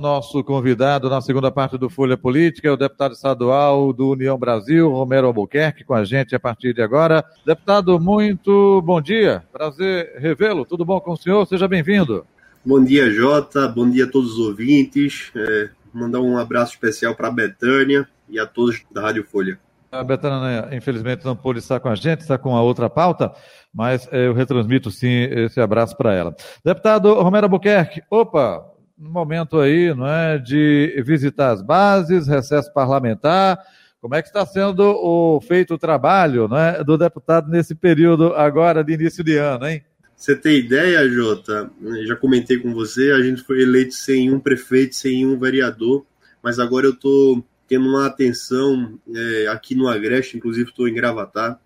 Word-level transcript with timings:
Nosso 0.00 0.42
convidado 0.42 1.10
na 1.10 1.20
segunda 1.20 1.52
parte 1.52 1.76
do 1.76 1.90
Folha 1.90 2.16
Política 2.16 2.66
é 2.66 2.70
o 2.70 2.76
deputado 2.76 3.12
estadual 3.12 3.92
do 3.92 4.12
União 4.12 4.38
Brasil, 4.38 4.90
Romero 4.90 5.26
Albuquerque, 5.26 5.84
com 5.84 5.92
a 5.92 6.04
gente 6.04 6.34
a 6.34 6.40
partir 6.40 6.72
de 6.72 6.80
agora. 6.80 7.22
Deputado, 7.44 8.00
muito 8.00 8.80
bom 8.80 8.98
dia. 8.98 9.44
Prazer 9.52 10.14
revê-lo. 10.16 10.64
Tudo 10.64 10.86
bom 10.86 10.98
com 11.02 11.12
o 11.12 11.16
senhor? 11.18 11.46
Seja 11.46 11.68
bem-vindo. 11.68 12.24
Bom 12.64 12.82
dia, 12.82 13.10
Jota. 13.10 13.68
Bom 13.68 13.90
dia 13.90 14.06
a 14.06 14.10
todos 14.10 14.32
os 14.32 14.38
ouvintes. 14.38 15.30
É, 15.36 15.68
mandar 15.92 16.20
um 16.20 16.38
abraço 16.38 16.72
especial 16.72 17.14
para 17.14 17.28
a 17.28 17.32
Betânia 17.32 18.08
e 18.26 18.38
a 18.38 18.46
todos 18.46 18.82
da 18.90 19.02
Rádio 19.02 19.24
Folha. 19.24 19.60
A 19.92 20.02
Betânia, 20.02 20.68
infelizmente, 20.72 21.26
não 21.26 21.36
pôde 21.36 21.58
estar 21.58 21.78
com 21.78 21.90
a 21.90 21.94
gente, 21.94 22.20
está 22.20 22.38
com 22.38 22.56
a 22.56 22.62
outra 22.62 22.88
pauta, 22.88 23.32
mas 23.74 24.08
é, 24.10 24.28
eu 24.28 24.32
retransmito 24.32 24.90
sim 24.90 25.24
esse 25.30 25.60
abraço 25.60 25.94
para 25.94 26.14
ela. 26.14 26.34
Deputado 26.64 27.12
Romero 27.20 27.46
Albuquerque, 27.46 28.00
opa, 28.08 28.69
no 29.00 29.08
momento 29.08 29.58
aí, 29.58 29.94
não 29.94 30.06
é, 30.06 30.36
de 30.38 31.02
visitar 31.04 31.52
as 31.52 31.62
bases, 31.62 32.28
recesso 32.28 32.70
parlamentar. 32.72 33.58
Como 33.98 34.14
é 34.14 34.20
que 34.20 34.28
está 34.28 34.44
sendo 34.44 34.82
o 34.82 35.40
feito 35.40 35.74
o 35.74 35.78
trabalho, 35.78 36.46
não 36.46 36.58
é, 36.58 36.84
do 36.84 36.98
deputado 36.98 37.48
nesse 37.50 37.74
período 37.74 38.34
agora 38.34 38.84
de 38.84 38.92
início 38.92 39.24
de 39.24 39.36
ano, 39.36 39.66
hein? 39.66 39.82
Você 40.14 40.36
tem 40.36 40.58
ideia, 40.58 41.08
Jota? 41.08 41.70
Já 42.06 42.14
comentei 42.14 42.58
com 42.58 42.74
você, 42.74 43.10
a 43.10 43.22
gente 43.22 43.42
foi 43.42 43.62
eleito 43.62 43.94
sem 43.94 44.30
um 44.30 44.38
prefeito, 44.38 44.94
sem 44.94 45.26
um 45.26 45.38
vereador, 45.38 46.04
mas 46.42 46.58
agora 46.58 46.86
eu 46.86 46.92
estou 46.92 47.42
tendo 47.66 47.88
uma 47.88 48.06
atenção 48.06 48.98
é, 49.14 49.46
aqui 49.46 49.74
no 49.74 49.88
Agreste, 49.88 50.36
inclusive 50.36 50.68
estou 50.68 50.86
em 50.86 50.94
Gravatar, 50.94 51.58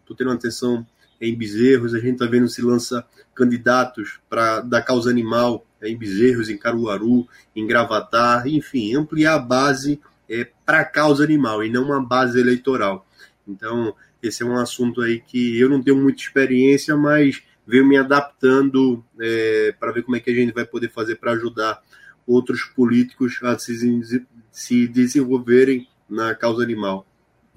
estou 0.00 0.14
tendo 0.14 0.28
uma 0.28 0.36
atenção 0.36 0.86
em 1.18 1.34
Bezerros, 1.34 1.94
a 1.94 1.98
gente 1.98 2.14
está 2.14 2.26
vendo 2.26 2.48
se 2.48 2.60
lança 2.60 3.02
candidatos 3.34 4.20
para 4.28 4.60
da 4.60 4.82
causa 4.82 5.08
animal 5.08 5.64
em 5.82 5.96
Bezerros, 5.96 6.48
em 6.48 6.56
Caruaru, 6.56 7.26
em 7.54 7.66
Gravatar, 7.66 8.46
enfim, 8.46 8.94
ampliar 8.94 9.34
a 9.34 9.38
base 9.38 10.00
é, 10.28 10.48
para 10.64 10.80
a 10.80 10.84
causa 10.84 11.24
animal 11.24 11.64
e 11.64 11.70
não 11.70 11.84
uma 11.84 12.04
base 12.04 12.38
eleitoral. 12.38 13.06
Então, 13.46 13.94
esse 14.22 14.42
é 14.42 14.46
um 14.46 14.56
assunto 14.56 15.00
aí 15.02 15.20
que 15.20 15.58
eu 15.58 15.68
não 15.68 15.82
tenho 15.82 15.96
muita 15.96 16.22
experiência, 16.22 16.96
mas 16.96 17.42
venho 17.66 17.86
me 17.86 17.96
adaptando 17.96 19.04
é, 19.20 19.74
para 19.78 19.92
ver 19.92 20.02
como 20.02 20.16
é 20.16 20.20
que 20.20 20.30
a 20.30 20.34
gente 20.34 20.52
vai 20.52 20.64
poder 20.64 20.90
fazer 20.90 21.16
para 21.16 21.32
ajudar 21.32 21.80
outros 22.26 22.62
políticos 22.64 23.38
a 23.42 23.58
se, 23.58 24.24
se 24.50 24.88
desenvolverem 24.88 25.88
na 26.08 26.34
causa 26.34 26.62
animal. 26.62 27.06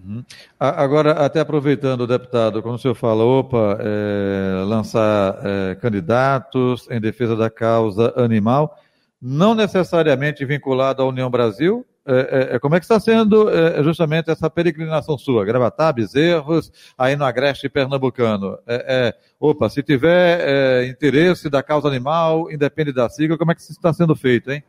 Uhum. 0.04 0.24
Agora, 0.60 1.12
até 1.14 1.40
aproveitando, 1.40 2.06
deputado, 2.06 2.62
como 2.62 2.76
o 2.76 2.80
senhor 2.80 2.96
fala, 2.96 3.24
opa, 3.24 3.78
é, 3.80 4.64
lançar 4.66 5.40
é, 5.44 5.76
candidatos 5.76 6.88
em 6.92 7.00
defesa 7.00 7.36
da 7.36 7.50
causa 7.50 8.14
animal, 8.16 8.78
não 9.22 9.56
necessariamente 9.56 10.46
vinculado 10.46 11.02
à 11.02 11.06
União 11.06 11.30
Brasil, 11.30 11.86
é, 12.08 12.50
é, 12.52 12.56
é 12.56 12.60
como 12.60 12.76
é 12.76 12.80
que 12.80 12.86
está 12.86 13.00
sendo 13.00 13.50
é, 13.50 13.82
justamente 13.82 14.30
essa 14.30 14.48
peregrinação 14.48 15.18
sua? 15.18 15.44
Gravatar, 15.44 15.94
Bezerros, 15.94 16.72
aí 16.96 17.16
no 17.16 17.26
Agreste 17.26 17.68
Pernambucano. 17.68 18.60
opa, 19.40 19.70
se 19.70 19.82
tiver 19.82 20.86
interesse 20.88 21.50
da 21.50 21.64
causa 21.64 21.88
animal, 21.88 22.52
independe 22.52 22.94
da 22.94 23.10
sigla, 23.10 23.38
como 23.38 23.52
é 23.52 23.56
que 23.56 23.62
isso 23.62 23.72
está 23.72 23.92
sendo 23.92 24.16
feito, 24.16 24.52
hein? 24.52 24.64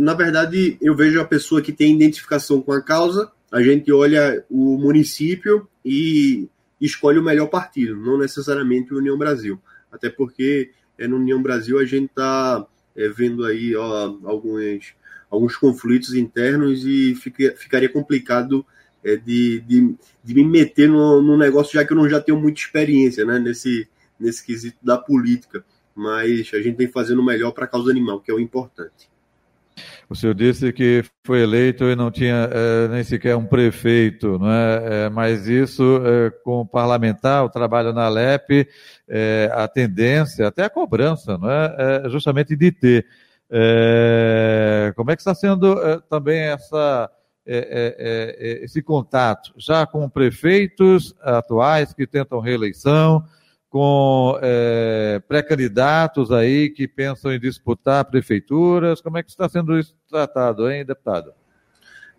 na 0.00 0.14
verdade, 0.14 0.76
eu 0.82 0.96
vejo 0.96 1.20
a 1.20 1.24
pessoa 1.24 1.62
que 1.62 1.72
tem 1.72 1.94
identificação 1.94 2.60
com 2.60 2.72
a 2.72 2.82
causa 2.82 3.30
a 3.50 3.62
gente 3.62 3.90
olha 3.92 4.44
o 4.48 4.78
município 4.78 5.68
e 5.84 6.48
escolhe 6.80 7.18
o 7.18 7.22
melhor 7.22 7.48
partido, 7.48 7.96
não 7.96 8.18
necessariamente 8.18 8.94
o 8.94 8.98
União 8.98 9.18
Brasil. 9.18 9.60
Até 9.90 10.08
porque 10.08 10.70
é, 10.96 11.08
no 11.08 11.16
União 11.16 11.42
Brasil 11.42 11.78
a 11.78 11.84
gente 11.84 12.06
está 12.06 12.66
é, 12.96 13.08
vendo 13.08 13.44
aí 13.44 13.74
ó, 13.74 14.16
alguns, 14.24 14.94
alguns 15.28 15.56
conflitos 15.56 16.14
internos 16.14 16.84
e 16.86 17.14
fica, 17.16 17.54
ficaria 17.56 17.88
complicado 17.88 18.64
é, 19.02 19.16
de, 19.16 19.60
de, 19.60 19.94
de, 20.22 20.34
me 20.34 20.44
meter 20.44 20.88
no, 20.88 21.20
no 21.20 21.36
negócio, 21.36 21.74
já 21.74 21.84
que 21.84 21.92
eu 21.92 21.96
não 21.96 22.08
já 22.08 22.20
tenho 22.20 22.38
muita 22.38 22.60
experiência 22.60 23.24
né, 23.24 23.38
nesse, 23.38 23.88
nesse 24.18 24.44
quesito 24.44 24.78
da 24.82 24.96
política. 24.96 25.64
Mas 25.94 26.50
a 26.54 26.60
gente 26.60 26.76
tem 26.76 26.88
fazendo 26.88 27.20
o 27.20 27.24
melhor 27.24 27.50
para 27.50 27.64
a 27.64 27.68
causa 27.68 27.90
animal, 27.90 28.20
que 28.20 28.30
é 28.30 28.34
o 28.34 28.38
importante. 28.38 29.10
O 30.10 30.14
senhor 30.16 30.34
disse 30.34 30.72
que 30.72 31.04
foi 31.24 31.40
eleito 31.40 31.84
e 31.84 31.94
não 31.94 32.10
tinha 32.10 32.50
é, 32.52 32.88
nem 32.88 33.04
sequer 33.04 33.36
um 33.36 33.46
prefeito, 33.46 34.40
não 34.40 34.50
é? 34.50 35.04
é 35.04 35.08
mas 35.08 35.46
isso, 35.46 36.02
é, 36.04 36.30
com 36.42 36.62
o 36.62 36.66
parlamentar, 36.66 37.44
o 37.44 37.48
trabalho 37.48 37.92
na 37.92 38.08
LEP, 38.08 38.68
é, 39.08 39.48
a 39.54 39.68
tendência, 39.68 40.48
até 40.48 40.64
a 40.64 40.68
cobrança, 40.68 41.38
não 41.38 41.48
é? 41.48 42.02
é 42.06 42.08
justamente 42.08 42.56
de 42.56 42.72
ter. 42.72 43.06
É, 43.48 44.92
como 44.96 45.12
é 45.12 45.14
que 45.14 45.22
está 45.22 45.32
sendo 45.32 45.76
também 46.10 46.40
essa, 46.40 47.08
esse 47.46 48.82
contato, 48.82 49.52
já 49.56 49.86
com 49.86 50.08
prefeitos 50.08 51.14
atuais 51.20 51.94
que 51.94 52.04
tentam 52.04 52.40
reeleição, 52.40 53.24
com 53.70 54.36
é, 54.42 55.22
pré-candidatos 55.28 56.32
aí 56.32 56.68
que 56.68 56.88
pensam 56.88 57.32
em 57.32 57.38
disputar 57.38 58.04
prefeituras. 58.04 59.00
Como 59.00 59.16
é 59.16 59.22
que 59.22 59.30
está 59.30 59.48
sendo 59.48 59.78
isso 59.78 59.94
tratado, 60.10 60.68
hein, 60.68 60.84
deputado? 60.84 61.32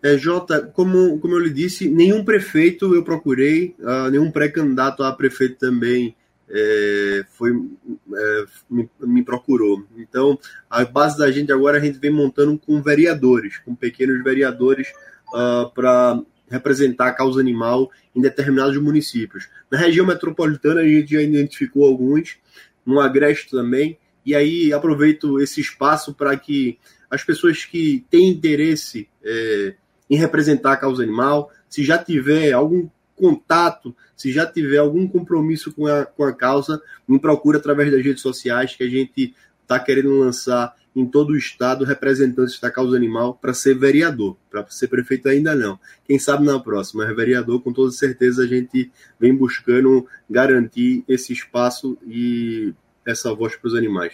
É, 0.02 0.16
Jota, 0.16 0.62
como, 0.62 1.20
como 1.20 1.34
eu 1.34 1.38
lhe 1.38 1.52
disse, 1.52 1.88
nenhum 1.88 2.24
prefeito 2.24 2.92
eu 2.94 3.04
procurei, 3.04 3.76
uh, 3.78 4.10
nenhum 4.10 4.32
pré-candidato 4.32 5.04
a 5.04 5.12
prefeito 5.12 5.58
também 5.58 6.16
é, 6.50 7.24
foi, 7.30 7.50
é, 7.52 8.44
me, 8.68 8.90
me, 9.00 9.22
procurou. 9.22 9.84
Então, 9.96 10.38
a 10.68 10.84
base 10.84 11.16
da 11.16 11.30
gente 11.30 11.52
agora 11.52 11.78
a 11.78 11.80
gente 11.80 11.98
vem 11.98 12.10
montando 12.10 12.58
com 12.58 12.82
vereadores, 12.82 13.58
com 13.58 13.76
pequenos 13.76 14.22
vereadores 14.24 14.88
uh, 15.28 15.70
para 15.72 16.20
representar 16.52 17.08
a 17.08 17.12
causa 17.12 17.40
animal 17.40 17.90
em 18.14 18.20
determinados 18.20 18.76
municípios. 18.76 19.48
Na 19.70 19.78
região 19.78 20.06
metropolitana, 20.06 20.82
a 20.82 20.84
gente 20.84 21.12
já 21.12 21.22
identificou 21.22 21.84
alguns, 21.84 22.36
no 22.84 23.00
Agreste 23.00 23.50
também, 23.50 23.98
e 24.24 24.34
aí 24.34 24.72
aproveito 24.72 25.40
esse 25.40 25.60
espaço 25.60 26.14
para 26.14 26.36
que 26.36 26.78
as 27.10 27.24
pessoas 27.24 27.64
que 27.64 28.04
têm 28.10 28.28
interesse 28.28 29.08
é, 29.24 29.74
em 30.10 30.16
representar 30.16 30.72
a 30.72 30.76
causa 30.76 31.02
animal, 31.02 31.50
se 31.68 31.82
já 31.82 31.96
tiver 31.98 32.52
algum 32.52 32.88
contato, 33.16 33.94
se 34.16 34.30
já 34.30 34.46
tiver 34.46 34.78
algum 34.78 35.06
compromisso 35.08 35.72
com 35.72 35.86
a, 35.86 36.04
com 36.04 36.24
a 36.24 36.32
causa, 36.32 36.82
me 37.08 37.18
procura 37.18 37.58
através 37.58 37.90
das 37.90 38.04
redes 38.04 38.20
sociais 38.20 38.76
que 38.76 38.84
a 38.84 38.88
gente 38.88 39.34
está 39.76 39.84
querendo 39.84 40.18
lançar 40.18 40.74
em 40.94 41.06
todo 41.06 41.30
o 41.30 41.36
estado 41.36 41.84
representantes 41.84 42.60
da 42.60 42.70
causa 42.70 42.96
animal 42.96 43.38
para 43.40 43.54
ser 43.54 43.74
vereador. 43.74 44.36
Para 44.50 44.66
ser 44.68 44.88
prefeito 44.88 45.28
ainda 45.28 45.54
não. 45.54 45.78
Quem 46.04 46.18
sabe 46.18 46.44
na 46.44 46.60
próxima, 46.60 47.06
mas 47.06 47.16
vereador, 47.16 47.62
com 47.62 47.72
toda 47.72 47.90
certeza 47.90 48.42
a 48.42 48.46
gente 48.46 48.90
vem 49.18 49.34
buscando 49.34 50.06
garantir 50.28 51.02
esse 51.08 51.32
espaço 51.32 51.96
e 52.06 52.74
essa 53.06 53.34
voz 53.34 53.56
para 53.56 53.68
os 53.68 53.74
animais. 53.74 54.12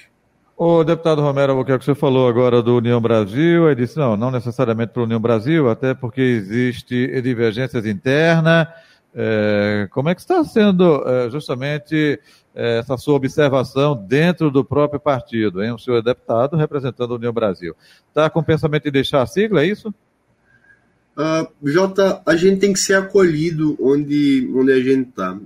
O 0.56 0.82
deputado 0.82 1.22
Romero 1.22 1.58
o 1.58 1.64
que 1.64 1.72
você 1.72 1.94
falou 1.94 2.28
agora 2.28 2.60
do 2.60 2.76
União 2.76 3.00
Brasil, 3.00 3.70
ele 3.70 3.82
disse, 3.82 3.96
não, 3.96 4.16
não 4.16 4.30
necessariamente 4.30 4.92
para 4.92 5.02
a 5.02 5.04
União 5.04 5.20
Brasil, 5.20 5.68
até 5.70 5.94
porque 5.94 6.20
existe 6.20 7.20
divergências 7.20 7.86
internas, 7.86 8.66
é, 9.14 9.88
como 9.90 10.08
é 10.08 10.14
que 10.14 10.20
está 10.20 10.44
sendo 10.44 11.02
é, 11.06 11.30
justamente 11.30 11.94
é, 11.96 12.18
essa 12.58 12.96
sua 12.96 13.14
observação 13.14 13.94
dentro 13.94 14.50
do 14.50 14.64
próprio 14.64 14.98
partido? 14.98 15.62
Hein? 15.62 15.72
O 15.72 15.78
senhor 15.78 15.98
é 15.98 16.02
deputado 16.02 16.56
representando 16.56 17.12
a 17.12 17.16
União 17.16 17.32
Brasil. 17.32 17.76
Está 18.08 18.28
com 18.28 18.42
pensamento 18.42 18.84
de 18.84 18.90
deixar 18.90 19.22
a 19.22 19.26
sigla, 19.26 19.62
é 19.62 19.66
isso? 19.66 19.94
Uh, 21.16 21.48
Jota, 21.64 22.22
a 22.24 22.36
gente 22.36 22.60
tem 22.60 22.72
que 22.72 22.78
ser 22.78 22.94
acolhido 22.94 23.76
onde, 23.80 24.48
onde 24.54 24.72
a 24.72 24.80
gente 24.80 25.08
está. 25.08 25.36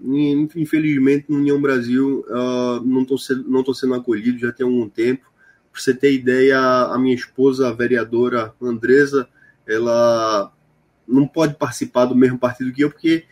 Infelizmente, 0.55 1.27
no 1.29 1.39
União 1.39 1.61
Brasil, 1.61 2.25
uh, 2.29 2.83
não 2.85 3.03
estou 3.03 3.17
sendo, 3.17 3.49
não 3.49 3.65
sendo 3.75 3.95
acolhido 3.95 4.39
já 4.39 4.53
tem 4.53 4.67
algum 4.67 4.89
tempo. 4.89 5.25
Para 5.73 5.81
você 5.81 5.95
ter 5.95 6.13
ideia, 6.13 6.59
a 6.59 6.99
minha 6.99 7.15
esposa, 7.15 7.69
a 7.69 7.73
vereadora 7.73 8.53
Andresa, 8.61 9.27
ela 9.67 10.53
não 11.09 11.27
pode 11.27 11.55
participar 11.55 12.05
do 12.05 12.15
mesmo 12.15 12.39
partido 12.39 12.73
que 12.73 12.83
eu, 12.83 12.91
porque 12.91 13.25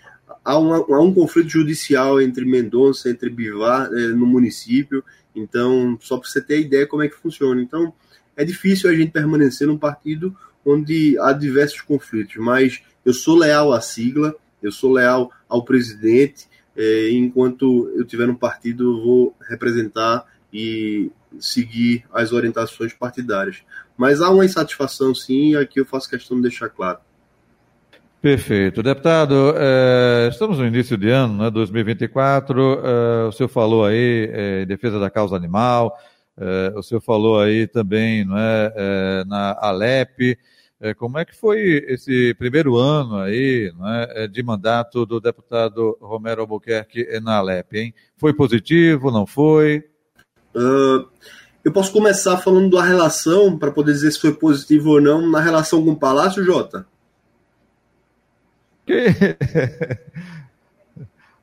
há, 0.50 0.58
uma, 0.58 0.76
há 0.79 1.00
um 1.00 1.14
conflito 1.14 1.49
judicial 1.49 2.20
entre 2.20 2.44
Mendonça, 2.44 3.08
entre 3.08 3.31
Bivar, 3.31 3.88
é, 3.93 4.08
no 4.08 4.26
município. 4.26 5.05
Então, 5.35 5.97
só 6.00 6.19
para 6.19 6.29
você 6.29 6.41
ter 6.41 6.61
ideia 6.61 6.87
como 6.87 7.02
é 7.02 7.08
que 7.08 7.17
funciona. 7.17 7.62
Então, 7.62 7.93
é 8.37 8.44
difícil 8.44 8.91
a 8.91 8.94
gente 8.94 9.12
permanecer 9.12 9.67
num 9.69 9.79
partido 9.79 10.37
onde 10.67 11.17
há 11.20 11.32
diversos 11.32 11.81
conflitos, 11.81 12.37
mas 12.37 12.82
eu 13.05 13.14
sou 13.14 13.38
leal 13.38 13.73
à 13.73 13.81
sigla, 13.81 14.35
eu 14.62 14.73
sou 14.73 14.93
leal 14.93 15.31
ao 15.49 15.64
presidente. 15.64 16.49
É, 16.76 17.11
enquanto 17.11 17.93
eu 17.96 18.05
tiver 18.05 18.26
no 18.26 18.37
partido, 18.37 18.85
eu 18.85 19.03
vou 19.03 19.37
representar 19.49 20.25
e 20.53 21.11
seguir 21.38 22.05
as 22.12 22.32
orientações 22.32 22.93
partidárias. 22.93 23.62
Mas 23.96 24.20
há 24.20 24.31
uma 24.31 24.44
insatisfação, 24.44 25.14
sim, 25.14 25.53
e 25.53 25.56
aqui 25.56 25.79
eu 25.79 25.85
faço 25.85 26.11
questão 26.11 26.37
de 26.37 26.43
deixar 26.43 26.69
claro. 26.69 26.99
Perfeito. 28.20 28.82
Deputado, 28.82 29.55
é, 29.56 30.28
estamos 30.31 30.58
no 30.58 30.67
início 30.67 30.99
de 30.99 31.08
ano, 31.08 31.43
né, 31.43 31.50
2024. 31.50 32.81
É, 32.84 33.25
o 33.28 33.32
senhor 33.32 33.49
falou 33.49 33.82
aí 33.82 34.31
é, 34.31 34.62
em 34.62 34.67
defesa 34.67 35.00
da 35.00 35.08
causa 35.08 35.34
animal, 35.34 35.96
o 36.75 36.82
senhor 36.82 37.00
falou 37.02 37.38
aí 37.38 37.67
também 37.67 38.25
não 38.25 38.37
é, 38.37 39.25
na 39.26 39.56
Alep. 39.61 40.38
Como 40.96 41.19
é 41.19 41.25
que 41.26 41.37
foi 41.37 41.84
esse 41.88 42.34
primeiro 42.34 42.76
ano 42.76 43.17
aí 43.19 43.70
é, 44.14 44.26
de 44.26 44.43
mandato 44.43 45.05
do 45.05 45.20
deputado 45.20 45.99
Romero 46.00 46.40
Albuquerque 46.40 47.06
na 47.20 47.37
Alep? 47.37 47.76
Hein? 47.76 47.94
Foi 48.17 48.32
positivo, 48.32 49.11
não 49.11 49.26
foi? 49.26 49.84
Uh, 50.55 51.06
eu 51.62 51.72
posso 51.72 51.93
começar 51.93 52.38
falando 52.38 52.70
da 52.70 52.82
relação, 52.82 53.58
para 53.58 53.70
poder 53.70 53.93
dizer 53.93 54.11
se 54.11 54.20
foi 54.20 54.32
positivo 54.32 54.93
ou 54.93 55.00
não, 55.00 55.31
na 55.31 55.40
relação 55.40 55.84
com 55.84 55.90
o 55.90 55.99
Palácio, 55.99 56.43
Jota? 56.43 56.87
Que... 58.91 59.37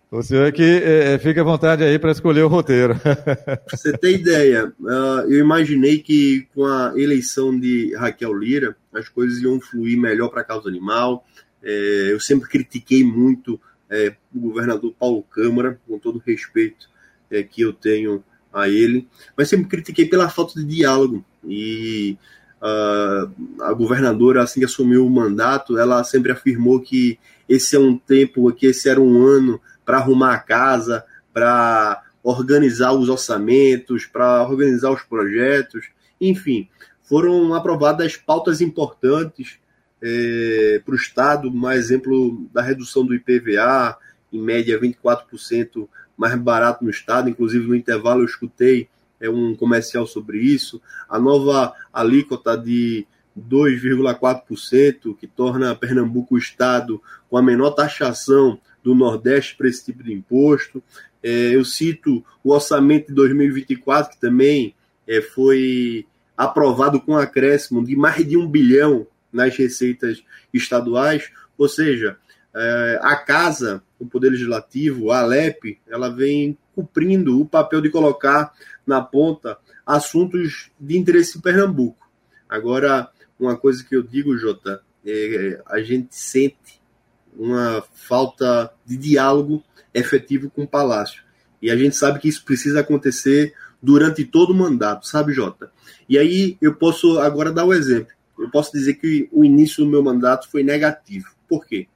O 0.09 0.23
senhor 0.23 0.47
é 0.47 0.51
que 0.53 0.63
é, 0.63 1.19
fica 1.19 1.41
à 1.41 1.43
vontade 1.43 1.83
aí 1.83 1.99
para 1.99 2.11
escolher 2.11 2.41
o 2.41 2.47
roteiro. 2.47 2.95
você 3.69 3.91
ter 3.91 4.17
ideia, 4.17 4.73
uh, 4.79 5.29
eu 5.29 5.39
imaginei 5.39 5.99
que 5.99 6.47
com 6.55 6.65
a 6.65 6.93
eleição 6.95 7.59
de 7.59 7.93
Raquel 7.93 8.33
Lira, 8.33 8.77
as 8.93 9.09
coisas 9.09 9.41
iam 9.41 9.59
fluir 9.59 9.99
melhor 9.99 10.29
para 10.29 10.41
a 10.41 10.45
causa 10.45 10.69
animal. 10.69 11.27
É, 11.61 12.13
eu 12.13 12.21
sempre 12.21 12.47
critiquei 12.47 13.03
muito 13.03 13.59
é, 13.89 14.15
o 14.33 14.39
governador 14.39 14.93
Paulo 14.97 15.23
Câmara, 15.23 15.77
com 15.85 15.99
todo 15.99 16.15
o 16.15 16.23
respeito 16.25 16.89
é, 17.29 17.43
que 17.43 17.61
eu 17.61 17.73
tenho 17.73 18.23
a 18.53 18.69
ele, 18.69 19.09
mas 19.35 19.49
sempre 19.49 19.67
critiquei 19.67 20.05
pela 20.05 20.29
falta 20.29 20.57
de 20.57 20.65
diálogo. 20.65 21.25
E 21.45 22.17
a 22.61 23.73
governadora, 23.73 24.41
assim 24.41 24.59
que 24.59 24.65
assumiu 24.65 25.05
o 25.05 25.09
mandato, 25.09 25.77
ela 25.77 26.03
sempre 26.03 26.31
afirmou 26.31 26.79
que 26.79 27.19
esse 27.47 27.75
é 27.75 27.79
um 27.79 27.97
tempo, 27.97 28.51
que 28.51 28.65
esse 28.67 28.89
era 28.89 28.99
um 28.99 29.25
ano 29.25 29.61
para 29.85 29.97
arrumar 29.97 30.33
a 30.33 30.39
casa, 30.39 31.03
para 31.33 32.03
organizar 32.23 32.93
os 32.93 33.09
orçamentos, 33.09 34.05
para 34.05 34.47
organizar 34.47 34.91
os 34.91 35.01
projetos, 35.03 35.85
enfim, 36.19 36.67
foram 37.03 37.53
aprovadas 37.53 38.17
pautas 38.17 38.59
importantes 38.59 39.59
é, 40.01 40.81
para 40.83 40.93
o 40.93 40.97
Estado, 40.97 41.49
um 41.49 41.71
exemplo 41.71 42.45
da 42.53 42.61
redução 42.61 43.05
do 43.05 43.15
IPVA, 43.15 43.97
em 44.33 44.41
média 44.41 44.79
24% 44.79 45.87
mais 46.17 46.35
barato 46.35 46.83
no 46.83 46.89
Estado, 46.89 47.29
inclusive 47.29 47.65
no 47.65 47.75
intervalo 47.75 48.21
eu 48.21 48.25
escutei 48.25 48.89
é 49.19 49.29
um 49.29 49.55
comercial 49.55 50.05
sobre 50.05 50.39
isso, 50.39 50.81
a 51.09 51.19
nova 51.19 51.73
alíquota 51.91 52.57
de 52.57 53.05
2,4%, 53.37 55.15
que 55.17 55.27
torna 55.27 55.75
Pernambuco 55.75 56.35
o 56.35 56.37
estado 56.37 57.01
com 57.29 57.37
a 57.37 57.41
menor 57.41 57.71
taxação 57.71 58.59
do 58.83 58.95
Nordeste 58.95 59.55
para 59.55 59.67
esse 59.67 59.85
tipo 59.85 60.03
de 60.03 60.13
imposto. 60.13 60.81
É, 61.21 61.55
eu 61.55 61.63
cito 61.63 62.23
o 62.43 62.51
orçamento 62.51 63.07
de 63.07 63.13
2024, 63.13 64.11
que 64.11 64.19
também 64.19 64.73
é, 65.07 65.21
foi 65.21 66.05
aprovado 66.35 66.99
com 67.01 67.17
acréscimo 67.17 67.83
de 67.83 67.95
mais 67.95 68.27
de 68.27 68.37
um 68.37 68.47
bilhão 68.47 69.07
nas 69.31 69.55
receitas 69.55 70.23
estaduais, 70.53 71.29
ou 71.57 71.67
seja, 71.67 72.17
é, 72.55 72.99
a 73.01 73.15
Casa, 73.15 73.83
o 73.99 74.05
Poder 74.05 74.29
Legislativo, 74.29 75.11
a 75.11 75.19
Alep, 75.19 75.79
ela 75.87 76.09
vem 76.09 76.57
cumprindo 76.77 77.41
o 77.41 77.45
papel 77.45 77.81
de 77.81 77.89
colocar 77.89 78.53
na 78.85 79.01
ponta 79.01 79.57
assuntos 79.83 80.69
de 80.79 80.95
interesse 80.95 81.39
em 81.39 81.41
Pernambuco. 81.41 82.07
Agora, 82.47 83.09
uma 83.39 83.57
coisa 83.57 83.83
que 83.83 83.95
eu 83.95 84.03
digo, 84.03 84.37
Jota, 84.37 84.83
é, 85.03 85.59
a 85.65 85.79
gente 85.79 86.15
sente 86.15 86.79
uma 87.35 87.83
falta 87.93 88.71
de 88.85 88.95
diálogo 88.95 89.63
efetivo 89.91 90.51
com 90.51 90.63
o 90.63 90.67
Palácio. 90.67 91.23
E 91.59 91.71
a 91.71 91.75
gente 91.75 91.95
sabe 91.95 92.19
que 92.19 92.27
isso 92.27 92.45
precisa 92.45 92.81
acontecer 92.81 93.55
durante 93.81 94.23
todo 94.23 94.51
o 94.51 94.55
mandato, 94.55 95.07
sabe, 95.07 95.33
Jota? 95.33 95.71
E 96.07 96.15
aí 96.15 96.57
eu 96.61 96.75
posso 96.75 97.17
agora 97.17 97.51
dar 97.51 97.65
o 97.65 97.69
um 97.69 97.73
exemplo. 97.73 98.13
Eu 98.37 98.51
posso 98.51 98.71
dizer 98.71 98.93
que 98.95 99.27
o 99.31 99.43
início 99.43 99.83
do 99.83 99.89
meu 99.89 100.03
mandato 100.03 100.47
foi 100.51 100.61
negativo. 100.61 101.25
Por 101.49 101.65
quê? 101.65 101.87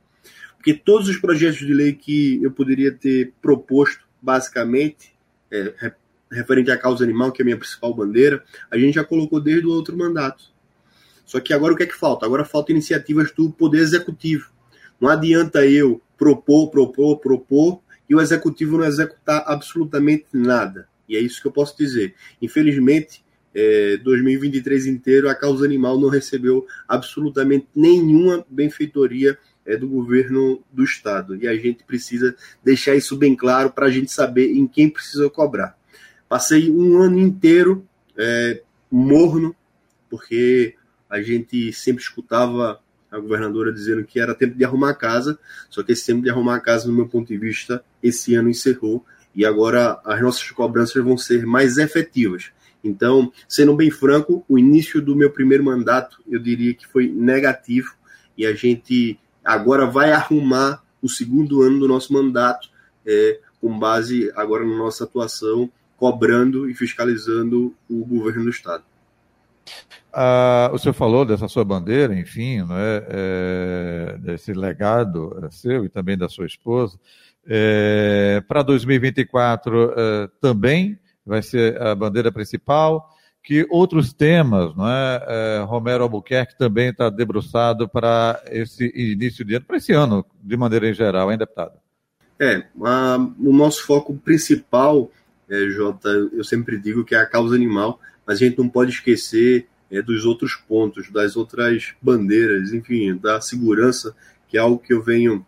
Porque 0.55 0.73
todos 0.73 1.07
os 1.07 1.17
projetos 1.17 1.59
de 1.59 1.73
lei 1.73 1.93
que 1.93 2.41
eu 2.41 2.51
poderia 2.51 2.91
ter 2.91 3.33
proposto, 3.41 4.05
basicamente, 4.21 5.13
é, 5.51 5.93
referente 6.31 6.71
à 6.71 6.77
causa 6.77 7.03
animal, 7.03 7.31
que 7.31 7.41
é 7.41 7.43
a 7.43 7.45
minha 7.45 7.57
principal 7.57 7.93
bandeira, 7.93 8.43
a 8.69 8.77
gente 8.77 8.95
já 8.95 9.03
colocou 9.03 9.39
desde 9.39 9.67
o 9.67 9.71
outro 9.71 9.97
mandato. 9.97 10.43
Só 11.25 11.39
que 11.39 11.53
agora 11.53 11.73
o 11.73 11.77
que 11.77 11.83
é 11.83 11.87
que 11.87 11.95
falta? 11.95 12.25
Agora 12.25 12.45
falta 12.45 12.71
iniciativas 12.71 13.31
do 13.31 13.51
Poder 13.51 13.79
Executivo. 13.79 14.51
Não 14.99 15.09
adianta 15.09 15.65
eu 15.65 16.01
propor, 16.17 16.69
propor, 16.69 17.17
propor 17.17 17.81
e 18.09 18.15
o 18.15 18.21
Executivo 18.21 18.77
não 18.77 18.85
executar 18.85 19.43
absolutamente 19.47 20.25
nada. 20.33 20.87
E 21.07 21.15
é 21.15 21.19
isso 21.19 21.41
que 21.41 21.47
eu 21.47 21.51
posso 21.51 21.77
dizer. 21.77 22.15
Infelizmente, 22.41 23.23
é, 23.53 23.97
2023 23.97 24.87
inteiro, 24.87 25.29
a 25.29 25.35
causa 25.35 25.65
animal 25.65 25.99
não 25.99 26.09
recebeu 26.09 26.65
absolutamente 26.87 27.67
nenhuma 27.75 28.45
benfeitoria 28.49 29.37
é, 29.65 29.77
do 29.77 29.87
governo 29.87 30.63
do 30.71 30.83
Estado. 30.83 31.35
E 31.35 31.47
a 31.47 31.55
gente 31.55 31.83
precisa 31.83 32.35
deixar 32.63 32.95
isso 32.95 33.15
bem 33.15 33.35
claro 33.35 33.71
para 33.71 33.87
a 33.87 33.91
gente 33.91 34.11
saber 34.11 34.51
em 34.51 34.67
quem 34.67 34.89
precisa 34.89 35.29
cobrar. 35.29 35.77
Passei 36.27 36.71
um 36.71 36.97
ano 37.01 37.19
inteiro 37.19 37.85
é, 38.17 38.61
morno, 38.89 39.55
porque 40.09 40.75
a 41.09 41.21
gente 41.21 41.73
sempre 41.73 42.01
escutava 42.01 42.79
a 43.11 43.19
governadora 43.19 43.73
dizendo 43.73 44.05
que 44.05 44.19
era 44.19 44.33
tempo 44.33 44.57
de 44.57 44.63
arrumar 44.63 44.91
a 44.91 44.95
casa, 44.95 45.37
só 45.69 45.83
que 45.83 45.91
esse 45.91 46.05
tempo 46.05 46.21
de 46.21 46.29
arrumar 46.29 46.55
a 46.55 46.59
casa, 46.61 46.87
no 46.87 46.93
meu 46.93 47.07
ponto 47.07 47.27
de 47.27 47.37
vista, 47.37 47.83
esse 48.01 48.33
ano 48.35 48.49
encerrou 48.49 49.05
e 49.35 49.45
agora 49.45 49.99
as 50.05 50.21
nossas 50.21 50.49
cobranças 50.51 51.03
vão 51.03 51.17
ser 51.17 51.45
mais 51.45 51.77
efetivas. 51.77 52.51
Então, 52.83 53.31
sendo 53.47 53.75
bem 53.75 53.91
franco, 53.91 54.43
o 54.47 54.57
início 54.57 55.01
do 55.01 55.15
meu 55.15 55.29
primeiro 55.29 55.63
mandato, 55.63 56.21
eu 56.27 56.39
diria 56.39 56.73
que 56.73 56.87
foi 56.87 57.07
negativo 57.07 57.93
e 58.37 58.45
a 58.45 58.53
gente 58.53 59.19
agora 59.43 59.85
vai 59.85 60.11
arrumar 60.11 60.83
o 61.01 61.09
segundo 61.09 61.61
ano 61.61 61.79
do 61.79 61.87
nosso 61.87 62.13
mandato 62.13 62.69
é, 63.05 63.39
com 63.59 63.77
base 63.77 64.31
agora 64.35 64.65
na 64.65 64.77
nossa 64.77 65.03
atuação 65.03 65.69
cobrando 65.97 66.69
e 66.69 66.73
fiscalizando 66.73 67.75
o 67.89 68.03
governo 68.05 68.45
do 68.45 68.49
Estado. 68.49 68.83
Ah, 70.11 70.69
o 70.73 70.77
senhor 70.77 70.93
falou 70.93 71.23
dessa 71.23 71.47
sua 71.47 71.63
bandeira, 71.63 72.13
enfim, 72.17 72.59
é, 72.59 73.07
é, 73.07 74.17
desse 74.17 74.51
legado 74.51 75.39
é, 75.45 75.51
seu 75.51 75.85
e 75.85 75.89
também 75.89 76.17
da 76.17 76.27
sua 76.27 76.45
esposa. 76.45 76.99
É, 77.47 78.43
Para 78.47 78.63
2024 78.63 79.93
é, 79.95 80.29
também 80.41 80.99
vai 81.25 81.41
ser 81.41 81.81
a 81.81 81.95
bandeira 81.95 82.31
principal. 82.31 83.07
Que 83.43 83.65
outros 83.69 84.13
temas, 84.13 84.75
não 84.75 84.87
é? 84.87 85.25
é 85.27 85.63
Romero 85.63 86.03
Albuquerque 86.03 86.57
também 86.57 86.89
está 86.89 87.09
debruçado 87.09 87.89
para 87.89 88.41
esse 88.47 88.91
início 88.95 89.43
de 89.43 89.55
ano, 89.55 89.65
para 89.65 89.77
esse 89.77 89.93
ano, 89.93 90.25
de 90.43 90.55
maneira 90.55 90.87
em 90.87 90.93
geral, 90.93 91.31
hein, 91.31 91.37
deputado? 91.37 91.73
É, 92.39 92.65
a, 92.83 93.17
o 93.39 93.51
nosso 93.53 93.83
foco 93.83 94.15
principal 94.15 95.11
é, 95.51 95.69
Jota, 95.69 96.07
eu 96.31 96.45
sempre 96.45 96.77
digo 96.77 97.03
que 97.03 97.13
é 97.13 97.17
a 97.19 97.25
causa 97.25 97.53
animal, 97.53 97.99
mas 98.25 98.37
a 98.41 98.45
gente 98.45 98.57
não 98.57 98.69
pode 98.69 98.91
esquecer 98.91 99.67
é, 99.91 100.01
dos 100.01 100.23
outros 100.23 100.55
pontos, 100.55 101.11
das 101.11 101.35
outras 101.35 101.93
bandeiras, 102.01 102.71
enfim, 102.71 103.17
da 103.17 103.41
segurança, 103.41 104.15
que 104.47 104.57
é 104.57 104.61
algo 104.61 104.79
que 104.79 104.93
eu 104.93 105.03
venho 105.03 105.45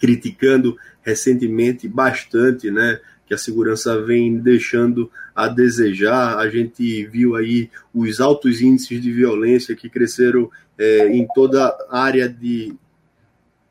criticando 0.00 0.76
recentemente 1.02 1.86
bastante, 1.86 2.68
né? 2.68 2.98
Que 3.32 3.34
a 3.34 3.38
segurança 3.38 3.98
vem 4.02 4.36
deixando 4.36 5.10
a 5.34 5.48
desejar. 5.48 6.36
A 6.36 6.50
gente 6.50 7.06
viu 7.06 7.34
aí 7.34 7.70
os 7.94 8.20
altos 8.20 8.60
índices 8.60 9.00
de 9.00 9.10
violência 9.10 9.74
que 9.74 9.88
cresceram 9.88 10.50
é, 10.76 11.08
em 11.08 11.26
toda 11.34 11.66
a 11.88 11.98
área 11.98 12.28
de 12.28 12.74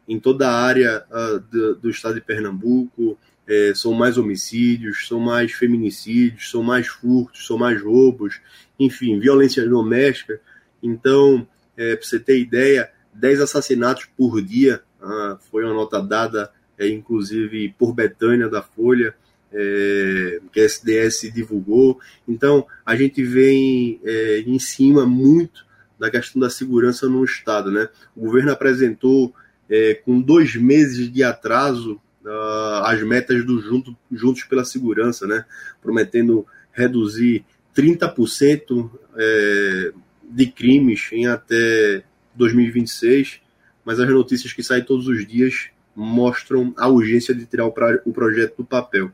em 0.07 0.19
toda 0.19 0.49
a 0.49 0.59
área 0.59 1.05
uh, 1.11 1.39
do, 1.39 1.75
do 1.75 1.89
estado 1.91 2.15
de 2.15 2.21
Pernambuco, 2.21 3.17
é, 3.47 3.71
são 3.75 3.93
mais 3.93 4.17
homicídios, 4.17 5.07
são 5.07 5.19
mais 5.19 5.51
feminicídios, 5.51 6.49
são 6.49 6.63
mais 6.63 6.87
furtos, 6.87 7.45
são 7.45 7.55
mais 7.55 7.79
roubos, 7.81 8.41
enfim, 8.79 9.19
violência 9.19 9.63
doméstica. 9.69 10.41
Então, 10.81 11.47
é, 11.77 11.95
para 11.95 12.03
você 12.05 12.19
ter 12.19 12.39
ideia, 12.39 12.91
10 13.13 13.41
assassinatos 13.41 14.05
por 14.17 14.41
dia 14.41 14.81
ah, 14.99 15.37
foi 15.51 15.63
uma 15.63 15.73
nota 15.75 16.01
dada, 16.01 16.51
é, 16.79 16.87
inclusive, 16.89 17.75
por 17.77 17.93
Betânia 17.93 18.49
da 18.49 18.63
Folha, 18.63 19.13
é, 19.53 20.39
que 20.51 20.59
a 20.59 20.65
SDS 20.65 21.31
divulgou. 21.33 21.99
Então, 22.27 22.65
a 22.85 22.95
gente 22.95 23.23
vem 23.23 23.99
é, 24.03 24.39
em 24.45 24.59
cima 24.59 25.05
muito 25.05 25.65
da 25.99 26.09
questão 26.09 26.39
da 26.39 26.49
segurança 26.49 27.07
no 27.07 27.23
Estado. 27.23 27.71
Né? 27.71 27.87
O 28.15 28.21
governo 28.21 28.51
apresentou, 28.51 29.33
é, 29.69 29.93
com 29.93 30.19
dois 30.19 30.55
meses 30.55 31.11
de 31.11 31.23
atraso, 31.23 32.01
uh, 32.25 32.83
as 32.85 33.01
metas 33.03 33.45
do 33.45 33.61
Junto, 33.61 33.95
Juntos 34.11 34.43
pela 34.43 34.65
Segurança, 34.65 35.27
né? 35.27 35.45
prometendo 35.81 36.45
reduzir 36.71 37.45
30% 37.75 38.89
é, 39.15 39.91
de 40.23 40.47
crimes 40.47 41.09
em 41.11 41.27
até 41.27 42.03
2026, 42.35 43.41
mas 43.83 43.99
as 43.99 44.09
notícias 44.09 44.53
que 44.53 44.63
saem 44.63 44.83
todos 44.83 45.07
os 45.07 45.25
dias 45.27 45.69
mostram 45.95 46.73
a 46.77 46.87
urgência 46.87 47.33
de 47.35 47.45
tirar 47.45 47.65
o, 47.65 48.13
projeto 48.13 48.57
do 48.57 48.65
papel. 48.65 49.11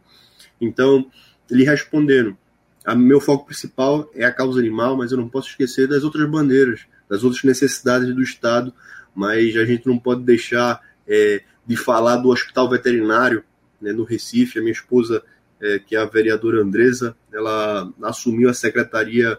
Então, 0.60 1.10
ele 1.50 1.64
respondendo, 1.64 2.38
a 2.86 2.96
meu 2.96 3.20
foco 3.20 3.46
principal 3.46 4.10
é 4.16 4.26
a 4.26 4.32
causa 4.32 4.60
animal, 4.60 4.96
mas 4.96 5.12
eu 5.12 5.18
não 5.18 5.28
posso 5.28 5.50
esquecer 5.50 5.88
das 5.88 6.04
outras 6.04 6.30
bandeiras, 6.30 6.82
das 7.10 7.24
outras 7.24 7.44
necessidades 7.44 8.14
do 8.14 8.22
Estado, 8.22 8.74
mas 9.14 9.56
a 9.58 9.66
gente 9.66 9.88
não 9.88 9.98
pode 9.98 10.24
deixar 10.24 10.82
é, 11.08 11.42
de 11.66 11.76
falar 11.76 12.18
do 12.18 12.30
hospital 12.30 12.70
veterinário 12.70 13.44
né, 13.82 13.92
no 13.92 14.04
Recife. 14.04 14.60
A 14.60 14.62
minha 14.62 14.74
esposa, 14.74 15.24
é, 15.62 15.80
que 15.80 15.96
é 15.96 16.00
a 16.00 16.06
vereadora 16.06 16.62
Andresa, 16.62 17.16
ela 17.32 17.92
assumiu 18.04 18.50
a 18.50 18.54
secretaria 18.54 19.38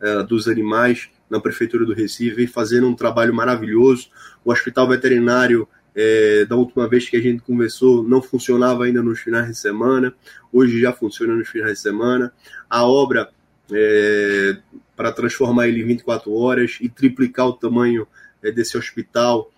é, 0.00 0.22
dos 0.22 0.48
animais 0.48 1.08
na 1.28 1.40
prefeitura 1.40 1.84
do 1.84 1.92
Recife, 1.92 2.36
vem 2.36 2.46
fazendo 2.46 2.88
um 2.88 2.94
trabalho 2.94 3.34
maravilhoso. 3.34 4.08
O 4.44 4.50
hospital 4.50 4.88
veterinário 4.88 5.68
é, 5.94 6.44
da 6.44 6.56
última 6.56 6.88
vez 6.88 7.08
que 7.08 7.16
a 7.16 7.20
gente 7.20 7.42
conversou, 7.42 8.02
não 8.02 8.22
funcionava 8.22 8.84
ainda 8.84 9.02
nos 9.02 9.20
finais 9.20 9.48
de 9.48 9.58
semana, 9.58 10.14
hoje 10.52 10.80
já 10.80 10.92
funciona 10.92 11.34
nos 11.34 11.48
finais 11.48 11.74
de 11.74 11.80
semana. 11.80 12.32
A 12.68 12.86
obra 12.86 13.30
é, 13.72 14.58
para 14.96 15.12
transformar 15.12 15.68
ele 15.68 15.82
em 15.82 15.86
24 15.86 16.32
horas 16.32 16.78
e 16.80 16.88
triplicar 16.88 17.46
o 17.46 17.52
tamanho 17.52 18.06
é, 18.42 18.50
desse 18.50 18.76
hospital 18.76 19.50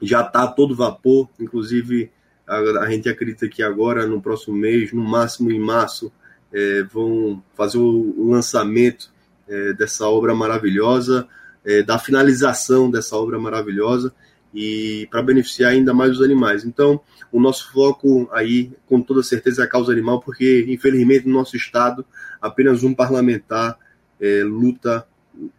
já 0.00 0.20
está 0.20 0.46
todo 0.46 0.74
vapor, 0.74 1.28
inclusive 1.40 2.10
a, 2.46 2.58
a, 2.58 2.90
gente 2.90 3.08
acredita 3.08 3.48
que 3.48 3.62
agora, 3.62 4.06
no 4.06 4.20
próximo 4.20 4.56
mês, 4.56 4.92
no 4.92 5.02
máximo 5.02 5.50
em 5.50 5.58
março, 5.58 6.12
é, 6.52 6.82
vão 6.82 7.42
fazer 7.54 7.78
o, 7.78 8.14
o 8.16 8.30
lançamento 8.30 9.10
é, 9.48 9.72
dessa 9.72 10.06
obra 10.06 10.34
maravilhosa, 10.34 11.26
é, 11.64 11.82
da 11.82 11.98
finalização 11.98 12.90
dessa 12.90 13.16
obra 13.16 13.38
maravilhosa 13.38 14.14
e 14.56 15.06
para 15.10 15.22
beneficiar 15.22 15.72
ainda 15.72 15.92
mais 15.92 16.12
os 16.12 16.22
animais. 16.22 16.64
Então, 16.64 16.98
o 17.30 17.38
nosso 17.38 17.70
foco 17.70 18.26
aí, 18.32 18.72
com 18.86 19.02
toda 19.02 19.22
certeza, 19.22 19.62
é 19.62 19.64
a 19.66 19.68
causa 19.68 19.92
animal, 19.92 20.20
porque, 20.22 20.64
infelizmente, 20.66 21.28
no 21.28 21.34
nosso 21.34 21.56
estado, 21.56 22.06
apenas 22.40 22.82
um 22.82 22.94
parlamentar 22.94 23.78
é, 24.18 24.42
luta 24.42 25.06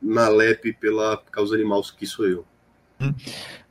na 0.02 0.28
LEP 0.28 0.74
pela 0.74 1.22
causa 1.32 1.54
animal, 1.54 1.84
que 1.96 2.08
sou 2.08 2.28
eu. 2.28 2.44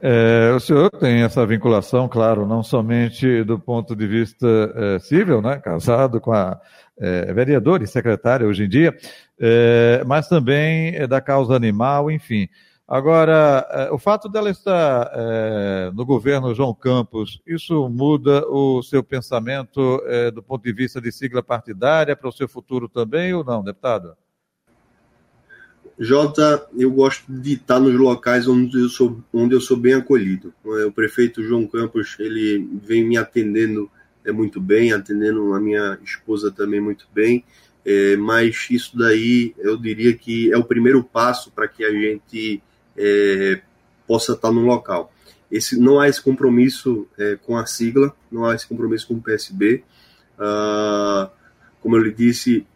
É, 0.00 0.52
o 0.54 0.60
senhor 0.60 0.88
tem 0.90 1.22
essa 1.22 1.44
vinculação, 1.44 2.08
claro, 2.08 2.46
não 2.46 2.62
somente 2.62 3.42
do 3.42 3.58
ponto 3.58 3.96
de 3.96 4.06
vista 4.06 4.46
é, 4.46 4.98
civil, 5.00 5.42
né, 5.42 5.56
casado 5.56 6.20
com 6.20 6.32
a 6.32 6.60
é, 6.96 7.32
vereadora 7.32 7.82
e 7.82 7.88
secretária 7.88 8.46
hoje 8.46 8.62
em 8.62 8.68
dia, 8.68 8.96
é, 9.40 10.04
mas 10.06 10.28
também 10.28 10.94
é 10.94 11.08
da 11.08 11.20
causa 11.20 11.56
animal, 11.56 12.08
enfim. 12.08 12.48
Agora, 12.88 13.66
é, 13.70 13.90
o 13.90 13.98
fato 13.98 14.28
dela 14.28 14.48
estar 14.48 15.10
é, 15.12 15.90
no 15.92 16.06
governo 16.06 16.54
João 16.54 16.72
Campos, 16.72 17.40
isso 17.44 17.88
muda 17.88 18.46
o 18.48 18.80
seu 18.80 19.02
pensamento 19.02 20.00
é, 20.04 20.30
do 20.30 20.40
ponto 20.40 20.62
de 20.62 20.72
vista 20.72 21.00
de 21.00 21.10
sigla 21.10 21.42
partidária 21.42 22.14
para 22.14 22.28
o 22.28 22.32
seu 22.32 22.46
futuro 22.46 22.88
também 22.88 23.34
ou 23.34 23.42
não, 23.42 23.64
deputado? 23.64 24.16
Jota, 25.98 26.64
eu 26.78 26.92
gosto 26.92 27.24
de 27.28 27.54
estar 27.54 27.80
nos 27.80 27.98
locais 27.98 28.46
onde 28.46 28.78
eu 28.78 28.88
sou, 28.88 29.20
onde 29.32 29.54
eu 29.56 29.60
sou 29.60 29.76
bem 29.76 29.94
acolhido. 29.94 30.54
O 30.62 30.92
prefeito 30.92 31.42
João 31.42 31.66
Campos, 31.66 32.16
ele 32.20 32.68
vem 32.84 33.02
me 33.02 33.16
atendendo 33.16 33.90
é, 34.24 34.30
muito 34.30 34.60
bem, 34.60 34.92
atendendo 34.92 35.54
a 35.54 35.60
minha 35.60 35.98
esposa 36.04 36.52
também 36.52 36.80
muito 36.80 37.08
bem, 37.12 37.44
é, 37.84 38.16
mas 38.16 38.68
isso 38.70 38.96
daí 38.96 39.54
eu 39.58 39.76
diria 39.76 40.14
que 40.14 40.52
é 40.52 40.56
o 40.56 40.64
primeiro 40.64 41.02
passo 41.02 41.50
para 41.50 41.66
que 41.66 41.84
a 41.84 41.90
gente 41.90 42.62
é, 42.96 43.60
possa 44.06 44.32
estar 44.32 44.52
no 44.52 44.62
local. 44.62 45.12
Esse, 45.50 45.78
não 45.78 46.00
há 46.00 46.08
esse 46.08 46.20
compromisso 46.20 47.06
é, 47.18 47.36
com 47.36 47.56
a 47.56 47.66
sigla, 47.66 48.14
não 48.30 48.44
há 48.44 48.54
esse 48.54 48.66
compromisso 48.66 49.06
com 49.06 49.14
o 49.14 49.22
PSB. 49.22 49.84
Ah, 50.38 51.30
como 51.80 51.96
eu 51.96 52.02
lhe 52.02 52.12
disse, 52.12 52.66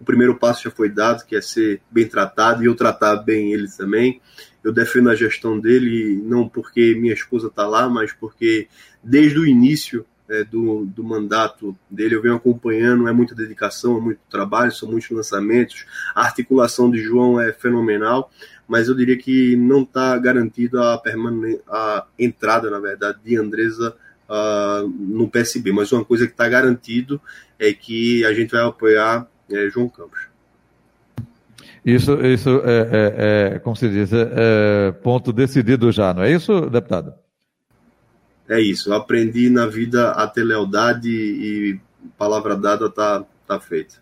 o 0.00 0.04
primeiro 0.04 0.36
passo 0.36 0.64
já 0.64 0.70
foi 0.70 0.88
dado, 0.88 1.24
que 1.24 1.36
é 1.36 1.40
ser 1.40 1.80
bem 1.90 2.06
tratado, 2.06 2.62
e 2.62 2.66
eu 2.66 2.74
tratar 2.74 3.16
bem 3.16 3.52
ele 3.52 3.68
também. 3.68 4.20
Eu 4.62 4.72
defendo 4.72 5.10
a 5.10 5.14
gestão 5.14 5.58
dele, 5.58 6.20
não 6.24 6.48
porque 6.48 6.94
minha 6.94 7.14
esposa 7.14 7.48
está 7.48 7.66
lá, 7.66 7.88
mas 7.88 8.12
porque 8.12 8.68
desde 9.02 9.38
o 9.38 9.46
início 9.46 10.06
é, 10.28 10.44
do, 10.44 10.86
do 10.86 11.02
mandato 11.04 11.76
dele, 11.90 12.14
eu 12.14 12.22
venho 12.22 12.36
acompanhando, 12.36 13.08
é 13.08 13.12
muita 13.12 13.34
dedicação, 13.34 13.98
é 13.98 14.00
muito 14.00 14.20
trabalho, 14.30 14.72
são 14.72 14.90
muitos 14.90 15.10
lançamentos, 15.10 15.84
a 16.14 16.22
articulação 16.22 16.90
de 16.90 16.98
João 17.02 17.40
é 17.40 17.52
fenomenal, 17.52 18.30
mas 18.66 18.88
eu 18.88 18.94
diria 18.94 19.16
que 19.18 19.56
não 19.56 19.82
está 19.82 20.16
garantido 20.18 20.80
a, 20.80 21.02
a 21.68 22.06
entrada, 22.18 22.70
na 22.70 22.78
verdade, 22.78 23.18
de 23.24 23.36
Andresa 23.36 23.94
uh, 24.28 24.88
no 24.88 25.28
PSB, 25.28 25.72
mas 25.72 25.92
uma 25.92 26.04
coisa 26.04 26.26
que 26.26 26.32
está 26.32 26.48
garantido 26.48 27.20
é 27.58 27.72
que 27.72 28.24
a 28.24 28.32
gente 28.32 28.52
vai 28.52 28.62
apoiar 28.62 29.26
é, 29.50 29.68
João 29.68 29.88
Campos. 29.88 30.20
Isso, 31.84 32.12
isso 32.24 32.62
é, 32.64 32.88
é, 32.92 33.54
é 33.54 33.58
como 33.58 33.74
se 33.74 33.88
diz, 33.88 34.12
é, 34.12 34.30
é 34.34 34.92
ponto 34.92 35.32
decidido 35.32 35.90
já, 35.90 36.14
não 36.14 36.22
é 36.22 36.32
isso, 36.32 36.70
deputado? 36.70 37.21
É 38.52 38.60
isso. 38.60 38.90
Eu 38.90 38.94
aprendi 38.94 39.50
na 39.50 39.66
vida 39.66 40.10
a 40.10 40.26
ter 40.26 40.44
lealdade 40.44 41.08
e 41.08 41.80
palavra 42.18 42.56
dada 42.56 42.86
está 42.86 43.24
tá 43.46 43.60
feita. 43.60 43.94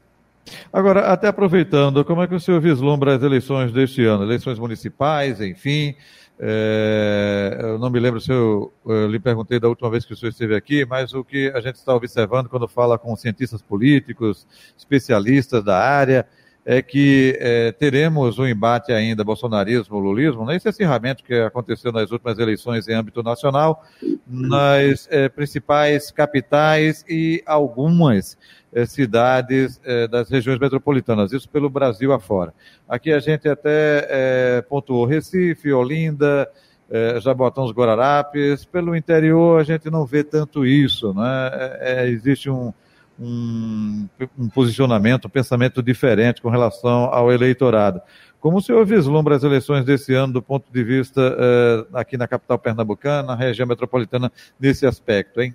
Agora, 0.73 1.13
até 1.13 1.29
aproveitando, 1.29 2.05
como 2.05 2.23
é 2.23 2.27
que 2.27 2.35
o 2.35 2.41
senhor 2.41 2.61
vislumbra 2.61 3.15
as 3.15 3.23
eleições 3.23 3.73
deste 3.73 4.05
ano? 4.05 4.25
Eleições 4.25 4.59
municipais, 4.59 5.41
enfim. 5.41 5.95
É, 6.43 7.59
eu 7.61 7.79
não 7.79 7.91
me 7.91 8.01
lembro 8.01 8.19
se 8.19 8.33
eu, 8.33 8.73
eu, 8.87 9.09
lhe 9.09 9.21
perguntei 9.21 9.61
da 9.61 9.69
última 9.69 9.91
vez 9.91 10.07
que 10.07 10.15
o 10.15 10.17
senhor 10.17 10.31
esteve 10.31 10.57
aqui, 10.57 10.87
mas 10.87 11.13
o 11.13 11.23
que 11.23 11.53
a 11.55 11.61
gente 11.61 11.75
está 11.75 11.95
observando 11.95 12.49
quando 12.49 12.67
fala 12.67 12.99
com 12.99 13.15
cientistas 13.15 13.61
políticos, 13.61 14.47
especialistas 14.77 15.63
da 15.63 15.79
área, 15.79 16.27
é 16.65 16.83
que 16.83 17.37
é, 17.41 17.73
teremos 17.73 18.39
um 18.39 18.47
embate 18.47 18.93
ainda 18.93 19.25
bolsonarismo-lulismo, 19.25 20.45
nesse 20.45 20.69
acirramento 20.69 21.25
que 21.25 21.35
aconteceu 21.35 21.91
nas 21.91 22.11
últimas 22.11 22.39
eleições 22.39 22.87
em 22.87 22.95
âmbito 22.95 23.23
nacional, 23.23 23.85
nas 24.27 25.09
é, 25.11 25.29
principais 25.29 26.11
capitais 26.11 27.05
e 27.09 27.43
algumas 27.47 28.37
é, 28.73 28.85
cidades 28.87 29.81
é, 29.85 30.07
das 30.07 30.31
regiões 30.31 30.59
metropolitanas, 30.59 31.33
isso 31.33 31.49
pelo 31.49 31.71
Brasil 31.71 32.13
afora. 32.13 32.53
Aqui 32.89 33.13
a 33.13 33.19
gente 33.19 33.49
até 33.49 34.07
é, 34.09 34.63
pontuou 34.69 35.07
Recife, 35.07 35.73
Olinda, 35.73 36.49
é, 36.91 37.21
Jabotão 37.21 37.65
dos 37.65 37.73
Guararapes, 37.73 38.65
pelo 38.65 38.97
interior 38.97 39.61
a 39.61 39.65
gente 39.65 39.89
não 39.91 40.05
vê 40.05 40.25
tanto 40.25 40.67
isso, 40.67 41.15
né? 41.15 41.51
É, 41.81 42.09
existe 42.09 42.51
um 42.51 42.73
um, 43.21 44.09
um 44.39 44.49
posicionamento, 44.49 45.27
um 45.27 45.31
pensamento 45.31 45.83
diferente 45.83 46.41
com 46.41 46.49
relação 46.49 47.05
ao 47.13 47.31
eleitorado. 47.31 48.01
Como 48.41 48.57
o 48.57 48.63
senhor 48.63 48.85
vislumbra 48.87 49.37
as 49.37 49.45
eleições 49.45 49.85
desse 49.85 50.15
ano 50.15 50.33
do 50.33 50.43
ponto 50.43 50.73
de 50.73 50.83
vista 50.83 51.21
uh, 51.21 51.97
aqui 51.97 52.17
na 52.17 52.27
capital 52.27 52.59
pernambucana, 52.59 53.23
na 53.23 53.35
região 53.35 53.67
metropolitana, 53.67 54.33
nesse 54.59 54.87
aspecto, 54.87 55.43
hein? 55.43 55.55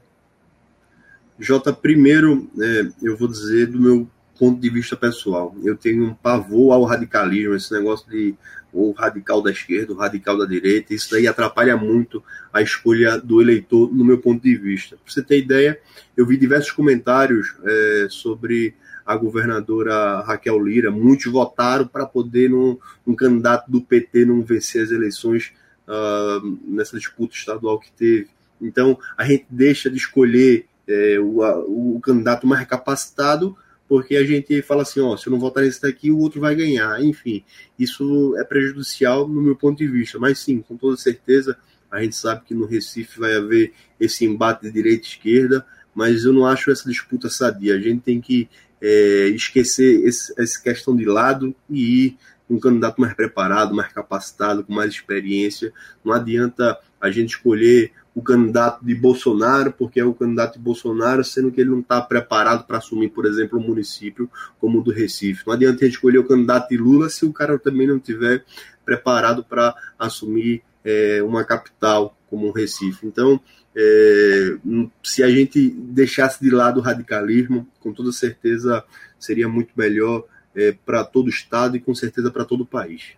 Jota, 1.39 1.73
primeiro, 1.73 2.49
é, 2.61 2.87
eu 3.01 3.17
vou 3.17 3.27
dizer 3.27 3.67
do 3.67 3.81
meu 3.81 4.07
ponto 4.37 4.59
de 4.59 4.69
vista 4.69 4.95
pessoal. 4.95 5.55
Eu 5.63 5.75
tenho 5.75 6.05
um 6.05 6.13
pavor 6.13 6.73
ao 6.73 6.83
radicalismo, 6.83 7.55
esse 7.55 7.73
negócio 7.73 8.09
de 8.09 8.35
o 8.71 8.91
radical 8.91 9.41
da 9.41 9.51
esquerda, 9.51 9.93
o 9.93 9.95
radical 9.95 10.37
da 10.37 10.45
direita, 10.45 10.93
isso 10.93 11.09
daí 11.11 11.27
atrapalha 11.27 11.77
muito 11.77 12.21
a 12.51 12.61
escolha 12.61 13.17
do 13.17 13.41
eleitor, 13.41 13.89
no 13.93 14.03
meu 14.03 14.17
ponto 14.17 14.43
de 14.43 14.53
vista. 14.55 14.97
Para 14.97 15.13
você 15.13 15.23
ter 15.23 15.39
ideia, 15.39 15.79
eu 16.15 16.25
vi 16.25 16.35
diversos 16.35 16.71
comentários 16.71 17.55
é, 17.63 18.07
sobre 18.09 18.75
a 19.05 19.15
governadora 19.15 20.21
Raquel 20.21 20.61
Lira, 20.61 20.91
muitos 20.91 21.31
votaram 21.31 21.87
para 21.87 22.05
poder 22.05 22.53
um, 22.53 22.77
um, 23.07 23.15
candidato 23.15 23.71
do 23.71 23.79
PT 23.79 24.25
não 24.25 24.41
vencer 24.41 24.83
as 24.83 24.91
eleições 24.91 25.53
uh, 25.87 26.57
nessa 26.67 26.97
disputa 26.97 27.35
estadual 27.35 27.79
que 27.79 27.91
teve. 27.91 28.27
Então, 28.59 28.97
a 29.15 29.23
gente 29.23 29.45
deixa 29.49 29.89
de 29.89 29.97
escolher 29.97 30.65
é, 30.87 31.19
o, 31.19 31.95
o 31.95 31.99
candidato 32.01 32.47
mais 32.47 32.67
capacitado 32.67 33.55
porque 33.87 34.15
a 34.15 34.23
gente 34.23 34.61
fala 34.61 34.81
assim, 34.81 34.99
ó, 34.99 35.15
se 35.15 35.27
eu 35.27 35.31
não 35.31 35.39
votar 35.39 35.63
nesse 35.63 35.81
daqui, 35.81 36.09
o 36.09 36.17
outro 36.17 36.41
vai 36.41 36.55
ganhar. 36.55 37.03
Enfim, 37.03 37.43
isso 37.77 38.35
é 38.37 38.43
prejudicial 38.43 39.27
no 39.27 39.41
meu 39.41 39.55
ponto 39.55 39.77
de 39.77 39.87
vista. 39.87 40.17
Mas 40.17 40.39
sim, 40.39 40.61
com 40.61 40.75
toda 40.75 40.97
certeza, 40.97 41.57
a 41.91 42.01
gente 42.01 42.15
sabe 42.15 42.43
que 42.45 42.53
no 42.53 42.65
Recife 42.65 43.19
vai 43.19 43.35
haver 43.35 43.73
esse 43.99 44.25
embate 44.25 44.63
de 44.63 44.71
direita 44.71 45.05
e 45.05 45.09
esquerda, 45.09 45.65
mas 45.93 46.25
eu 46.25 46.33
não 46.33 46.45
acho 46.45 46.71
essa 46.71 46.89
disputa 46.89 47.29
sadia. 47.29 47.75
A 47.75 47.79
gente 47.79 48.01
tem 48.01 48.19
que 48.19 48.49
é, 48.81 49.27
esquecer 49.29 50.03
esse, 50.03 50.33
essa 50.37 50.61
questão 50.61 50.95
de 50.95 51.05
lado 51.05 51.55
e 51.69 52.05
ir 52.05 52.17
um 52.49 52.59
candidato 52.59 52.99
mais 53.01 53.13
preparado, 53.13 53.73
mais 53.73 53.91
capacitado, 53.91 54.63
com 54.63 54.73
mais 54.73 54.91
experiência. 54.91 55.73
Não 56.03 56.13
adianta 56.13 56.77
a 56.99 57.09
gente 57.09 57.29
escolher 57.29 57.91
o 58.15 58.21
candidato 58.21 58.83
de 58.83 58.95
Bolsonaro, 58.95 59.73
porque 59.73 59.99
é 59.99 60.05
o 60.05 60.13
candidato 60.13 60.53
de 60.53 60.59
Bolsonaro, 60.59 61.21
sendo 61.21 61.51
que 61.51 61.59
ele 61.59 61.69
não 61.69 61.81
está 61.81 62.01
preparado 62.01 62.65
para 62.65 62.77
assumir, 62.77 63.09
por 63.09 63.25
exemplo, 63.25 63.59
um 63.59 63.67
município 63.67 64.29
como 64.57 64.79
o 64.79 64.81
do 64.81 64.89
Recife. 64.89 65.43
Não 65.45 65.53
adianta 65.53 65.81
a 65.81 65.85
gente 65.85 65.95
escolher 65.95 66.19
o 66.19 66.23
candidato 66.23 66.69
de 66.69 66.77
Lula 66.77 67.09
se 67.09 67.25
o 67.25 67.33
cara 67.33 67.59
também 67.59 67.85
não 67.85 67.99
tiver 67.99 68.45
preparado 68.85 69.43
para 69.43 69.75
assumir 69.99 70.63
é, 70.85 71.21
uma 71.23 71.43
capital 71.43 72.17
como 72.29 72.47
o 72.47 72.51
Recife. 72.51 73.05
Então, 73.05 73.37
é, 73.75 74.55
se 75.03 75.21
a 75.21 75.29
gente 75.29 75.69
deixasse 75.69 76.41
de 76.41 76.49
lado 76.49 76.79
o 76.79 76.83
radicalismo, 76.83 77.67
com 77.81 77.91
toda 77.91 78.13
certeza 78.13 78.81
seria 79.19 79.49
muito 79.49 79.73
melhor 79.75 80.23
é, 80.55 80.71
para 80.85 81.03
todo 81.03 81.25
o 81.25 81.29
Estado 81.29 81.75
e 81.75 81.81
com 81.81 81.93
certeza 81.93 82.31
para 82.31 82.45
todo 82.45 82.61
o 82.61 82.65
país 82.65 83.17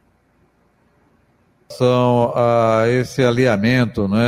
relação 1.69 2.33
a 2.35 2.85
esse 2.87 3.21
alinhamento 3.21 4.07
né, 4.07 4.19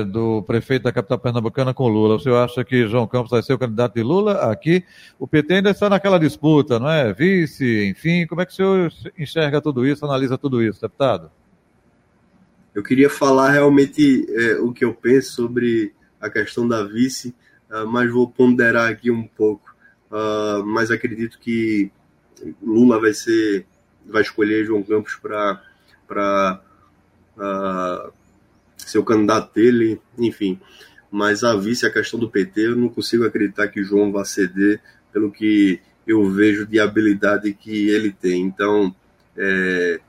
é, 0.00 0.04
do 0.04 0.42
prefeito 0.42 0.84
da 0.84 0.92
capital 0.92 1.18
pernambucana 1.18 1.74
com 1.74 1.88
Lula. 1.88 2.16
O 2.16 2.20
senhor 2.20 2.38
acha 2.38 2.64
que 2.64 2.88
João 2.88 3.06
Campos 3.06 3.30
vai 3.30 3.42
ser 3.42 3.52
o 3.52 3.58
candidato 3.58 3.94
de 3.94 4.02
Lula 4.02 4.50
aqui? 4.50 4.84
O 5.18 5.26
PT 5.26 5.54
ainda 5.54 5.70
está 5.70 5.88
naquela 5.88 6.18
disputa, 6.18 6.78
não 6.78 6.90
é? 6.90 7.12
Vice, 7.12 7.86
enfim. 7.86 8.26
Como 8.26 8.40
é 8.40 8.46
que 8.46 8.52
o 8.52 8.54
senhor 8.54 8.92
enxerga 9.18 9.60
tudo 9.60 9.86
isso, 9.86 10.04
analisa 10.04 10.38
tudo 10.38 10.62
isso, 10.62 10.80
deputado? 10.80 11.30
Eu 12.74 12.82
queria 12.82 13.10
falar 13.10 13.50
realmente 13.50 14.26
é, 14.30 14.54
o 14.56 14.72
que 14.72 14.84
eu 14.84 14.94
penso 14.94 15.32
sobre 15.32 15.92
a 16.20 16.30
questão 16.30 16.66
da 16.66 16.84
vice, 16.84 17.34
uh, 17.70 17.86
mas 17.86 18.10
vou 18.10 18.28
ponderar 18.28 18.90
aqui 18.90 19.10
um 19.10 19.26
pouco. 19.26 19.74
Uh, 20.10 20.64
mas 20.64 20.90
acredito 20.90 21.38
que 21.38 21.90
Lula 22.62 23.00
vai 23.00 23.12
ser, 23.12 23.66
vai 24.06 24.22
escolher 24.22 24.64
João 24.64 24.82
Campos 24.82 25.16
para 25.16 26.62
uh, 27.38 28.12
ser 28.76 28.98
o 28.98 29.04
candidato 29.04 29.54
dele, 29.54 30.00
enfim. 30.18 30.60
Mas 31.10 31.42
a 31.42 31.56
vice, 31.56 31.86
a 31.86 31.92
questão 31.92 32.20
do 32.20 32.28
PT, 32.28 32.68
eu 32.68 32.76
não 32.76 32.88
consigo 32.88 33.24
acreditar 33.24 33.68
que 33.68 33.82
João 33.82 34.12
vá 34.12 34.24
ceder 34.24 34.80
pelo 35.12 35.30
que 35.30 35.80
eu 36.06 36.28
vejo 36.30 36.66
de 36.66 36.78
habilidade 36.78 37.52
que 37.54 37.88
ele 37.88 38.12
tem. 38.12 38.42
Então, 38.42 38.94
é, 39.36 40.00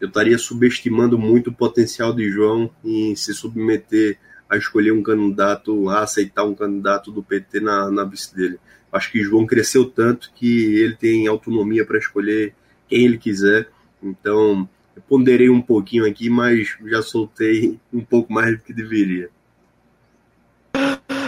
eu 0.00 0.08
estaria 0.08 0.38
subestimando 0.38 1.18
muito 1.18 1.50
o 1.50 1.54
potencial 1.54 2.12
de 2.12 2.30
João 2.30 2.70
em 2.84 3.14
se 3.14 3.34
submeter 3.34 4.18
a 4.48 4.56
escolher 4.56 4.92
um 4.92 5.02
candidato, 5.02 5.88
a 5.88 6.00
aceitar 6.02 6.44
um 6.44 6.54
candidato 6.54 7.12
do 7.12 7.22
PT 7.22 7.60
na, 7.60 7.90
na 7.90 8.04
vice 8.04 8.34
dele. 8.34 8.58
Acho 8.90 9.12
que 9.12 9.22
João 9.22 9.46
cresceu 9.46 9.84
tanto 9.84 10.32
que 10.34 10.74
ele 10.76 10.96
tem 10.96 11.26
autonomia 11.26 11.84
para 11.84 11.98
escolher 11.98 12.54
quem 12.88 13.04
ele 13.04 13.18
quiser. 13.18 13.68
Então, 14.02 14.68
ponderei 15.08 15.48
um 15.50 15.60
pouquinho 15.60 16.06
aqui, 16.06 16.30
mas 16.30 16.76
já 16.86 17.02
soltei 17.02 17.78
um 17.92 18.00
pouco 18.00 18.32
mais 18.32 18.56
do 18.56 18.62
que 18.62 18.72
deveria. 18.72 19.30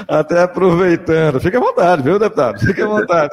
Até 0.08 0.42
aproveitando, 0.42 1.40
fica 1.40 1.58
à 1.58 1.60
vontade, 1.60 2.02
viu, 2.02 2.18
deputado? 2.18 2.58
Fica 2.58 2.84
à 2.84 2.88
vontade. 2.88 3.30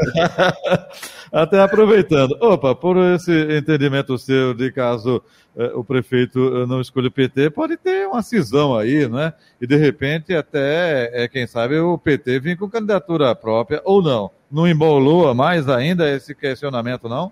Até 1.34 1.60
aproveitando. 1.60 2.38
Opa, 2.39 2.75
por 2.75 2.98
esse 2.98 3.32
entendimento 3.58 4.17
seu 4.17 4.53
de 4.53 4.72
caso 4.72 5.24
eh, 5.58 5.72
o 5.74 5.84
prefeito 5.84 6.39
eh, 6.39 6.65
não 6.67 6.79
escolha 6.79 7.08
o 7.08 7.12
PT, 7.12 7.50
pode 7.50 7.77
ter 7.77 8.08
uma 8.08 8.22
cisão 8.22 8.77
aí, 8.77 9.10
né? 9.10 9.34
E 9.60 9.65
de 9.65 9.75
repente 9.75 10.36
até, 10.36 11.10
é, 11.24 11.27
quem 11.27 11.48
sabe, 11.48 11.79
o 11.79 11.98
PT 11.98 12.39
vir 12.39 12.58
com 12.58 12.70
candidatura 12.70 13.34
própria 13.34 13.82
ou 13.84 14.00
não. 14.01 14.29
Não 14.51 14.67
embolou 14.67 15.34
mais 15.34 15.67
ainda 15.67 16.08
esse 16.10 16.36
questionamento, 16.36 17.10
não? 17.10 17.32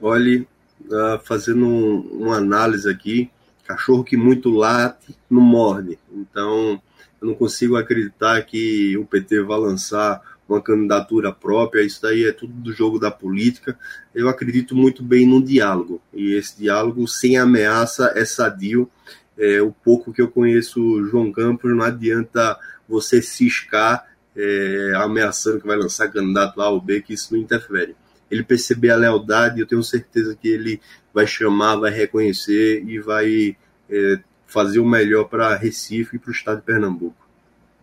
Olhe, 0.00 0.46
uh, 0.82 1.18
fazendo 1.22 1.66
um, 1.66 2.00
uma 2.20 2.36
análise 2.36 2.88
aqui, 2.88 3.30
cachorro 3.64 4.04
que 4.04 4.16
muito 4.16 4.50
late 4.50 5.16
não 5.28 5.40
morde. 5.40 5.98
Então, 6.12 6.80
eu 7.20 7.28
não 7.28 7.34
consigo 7.34 7.76
acreditar 7.76 8.40
que 8.42 8.96
o 8.98 9.04
PT 9.04 9.42
vai 9.42 9.58
lançar 9.58 10.20
uma 10.46 10.60
candidatura 10.60 11.32
própria, 11.32 11.82
isso 11.82 12.02
daí 12.02 12.24
é 12.24 12.32
tudo 12.32 12.52
do 12.52 12.72
jogo 12.72 12.98
da 12.98 13.10
política. 13.10 13.78
Eu 14.14 14.28
acredito 14.28 14.76
muito 14.76 15.02
bem 15.02 15.26
no 15.26 15.42
diálogo, 15.42 16.02
e 16.12 16.34
esse 16.34 16.58
diálogo 16.58 17.08
sem 17.08 17.38
ameaça 17.38 18.12
é 18.14 18.24
sadio. 18.24 18.90
É, 19.36 19.60
o 19.62 19.72
pouco 19.72 20.12
que 20.12 20.22
eu 20.22 20.28
conheço 20.28 21.04
João 21.06 21.32
Campos, 21.32 21.74
não 21.74 21.82
adianta 21.82 22.58
você 22.86 23.22
ciscar 23.22 24.06
é, 24.36 24.92
ameaçando 24.96 25.60
que 25.60 25.66
vai 25.66 25.76
lançar 25.76 26.08
candidato 26.08 26.60
A 26.60 26.68
ou 26.68 26.80
B, 26.80 27.00
que 27.00 27.14
isso 27.14 27.34
não 27.34 27.40
interfere 27.40 27.96
ele 28.34 28.44
perceber 28.44 28.90
a 28.90 28.96
lealdade, 28.96 29.60
eu 29.60 29.66
tenho 29.66 29.82
certeza 29.82 30.36
que 30.40 30.48
ele 30.48 30.80
vai 31.12 31.26
chamar, 31.26 31.76
vai 31.76 31.90
reconhecer 31.90 32.84
e 32.86 32.98
vai 32.98 33.56
é, 33.88 34.18
fazer 34.46 34.80
o 34.80 34.86
melhor 34.86 35.24
para 35.24 35.56
Recife 35.56 36.16
e 36.16 36.18
para 36.18 36.30
o 36.30 36.32
estado 36.32 36.56
de 36.58 36.64
Pernambuco. 36.64 37.24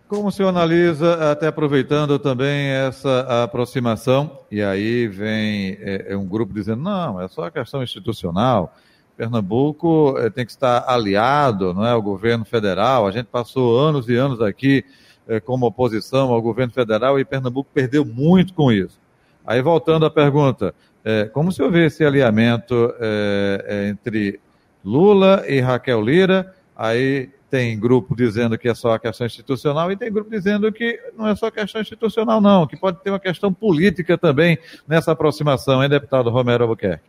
Como 0.07 0.27
o 0.27 0.31
senhor 0.31 0.49
analisa, 0.49 1.31
até 1.31 1.47
aproveitando 1.47 2.19
também 2.19 2.67
essa 2.67 3.43
aproximação, 3.43 4.39
e 4.51 4.61
aí 4.61 5.07
vem 5.07 5.77
é, 5.79 6.07
é 6.09 6.17
um 6.17 6.27
grupo 6.27 6.53
dizendo, 6.53 6.81
não, 6.81 7.21
é 7.21 7.29
só 7.29 7.49
questão 7.49 7.81
institucional, 7.81 8.75
Pernambuco 9.15 10.15
é, 10.17 10.29
tem 10.29 10.45
que 10.45 10.51
estar 10.51 10.83
aliado 10.87 11.73
não 11.73 11.85
é, 11.85 11.91
ao 11.91 12.01
governo 12.01 12.43
federal, 12.43 13.07
a 13.07 13.11
gente 13.11 13.27
passou 13.27 13.79
anos 13.79 14.09
e 14.09 14.15
anos 14.15 14.41
aqui 14.41 14.83
é, 15.27 15.39
como 15.39 15.65
oposição 15.65 16.33
ao 16.33 16.41
governo 16.41 16.73
federal 16.73 17.19
e 17.19 17.23
Pernambuco 17.23 17.69
perdeu 17.73 18.03
muito 18.03 18.53
com 18.53 18.71
isso. 18.71 18.99
Aí, 19.45 19.61
voltando 19.61 20.05
à 20.05 20.09
pergunta, 20.09 20.73
é, 21.03 21.25
como 21.25 21.51
senhor 21.51 21.71
vê 21.71 21.87
esse 21.87 22.05
alinhamento 22.05 22.93
é, 22.99 23.65
é, 23.67 23.89
entre 23.89 24.39
Lula 24.83 25.43
e 25.47 25.59
Raquel 25.59 26.01
Lira? 26.01 26.53
Aí 26.75 27.29
tem 27.49 27.77
grupo 27.77 28.15
dizendo 28.15 28.57
que 28.57 28.69
é 28.69 28.73
só 28.73 28.93
a 28.93 28.99
questão 28.99 29.27
institucional 29.27 29.91
e 29.91 29.97
tem 29.97 30.11
grupo 30.11 30.29
dizendo 30.29 30.71
que 30.71 30.97
não 31.17 31.27
é 31.27 31.35
só 31.35 31.51
questão 31.51 31.81
institucional, 31.81 32.39
não, 32.39 32.65
que 32.65 32.77
pode 32.77 33.03
ter 33.03 33.09
uma 33.09 33.19
questão 33.19 33.51
política 33.51 34.17
também 34.17 34.57
nessa 34.87 35.11
aproximação, 35.11 35.83
hein, 35.83 35.89
deputado 35.89 36.29
Romero 36.29 36.63
Albuquerque? 36.63 37.03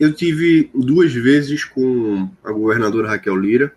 Eu 0.00 0.12
tive 0.12 0.70
duas 0.74 1.12
vezes 1.12 1.62
com 1.64 2.28
a 2.42 2.50
governadora 2.50 3.08
Raquel 3.08 3.36
Lira 3.36 3.72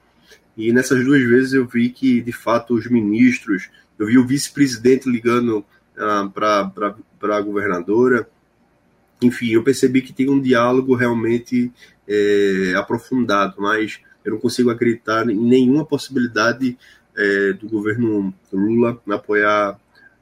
e 0.55 0.71
nessas 0.71 1.03
duas 1.03 1.21
vezes 1.21 1.53
eu 1.53 1.67
vi 1.67 1.89
que, 1.89 2.21
de 2.21 2.31
fato, 2.31 2.73
os 2.73 2.87
ministros, 2.87 3.69
eu 3.99 4.07
vi 4.07 4.17
o 4.17 4.25
vice-presidente 4.25 5.09
ligando 5.09 5.65
ah, 5.97 6.29
para 6.33 7.38
a 7.38 7.41
governadora. 7.41 8.27
Enfim, 9.21 9.51
eu 9.51 9.63
percebi 9.63 10.01
que 10.01 10.13
tem 10.13 10.29
um 10.29 10.39
diálogo 10.39 10.95
realmente 10.95 11.71
é, 12.07 12.73
aprofundado, 12.75 13.55
mas 13.57 13.99
eu 14.23 14.33
não 14.33 14.39
consigo 14.39 14.69
acreditar 14.69 15.29
em 15.29 15.36
nenhuma 15.36 15.86
possibilidade 15.86 16.77
é, 17.15 17.53
do 17.53 17.67
governo 17.67 18.33
Lula 18.53 19.01
apoiar 19.10 19.79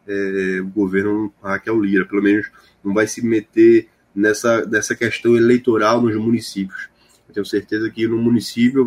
é, 0.08 0.62
o 0.62 0.68
governo 0.68 1.34
Raquel 1.44 1.82
Lira. 1.82 2.06
Pelo 2.06 2.24
menos 2.24 2.50
não 2.84 2.94
vai 2.94 3.08
se 3.08 3.26
meter 3.26 3.90
nessa, 4.16 4.66
nessa 4.66 4.96
questão 4.96 5.36
eleitoral 5.36 6.02
nos 6.02 6.16
municípios. 6.16 6.88
Eu 7.28 7.34
tenho 7.34 7.46
certeza 7.46 7.90
que 7.90 8.08
no 8.08 8.18
município 8.18 8.84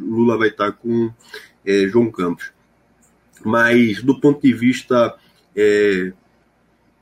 Lula 0.00 0.36
vai 0.36 0.48
estar 0.48 0.72
com 0.72 1.12
é, 1.64 1.86
João 1.86 2.10
Campos. 2.10 2.50
Mas 3.44 4.02
do 4.02 4.20
ponto 4.20 4.42
de 4.42 4.52
vista 4.52 5.14
é, 5.56 6.12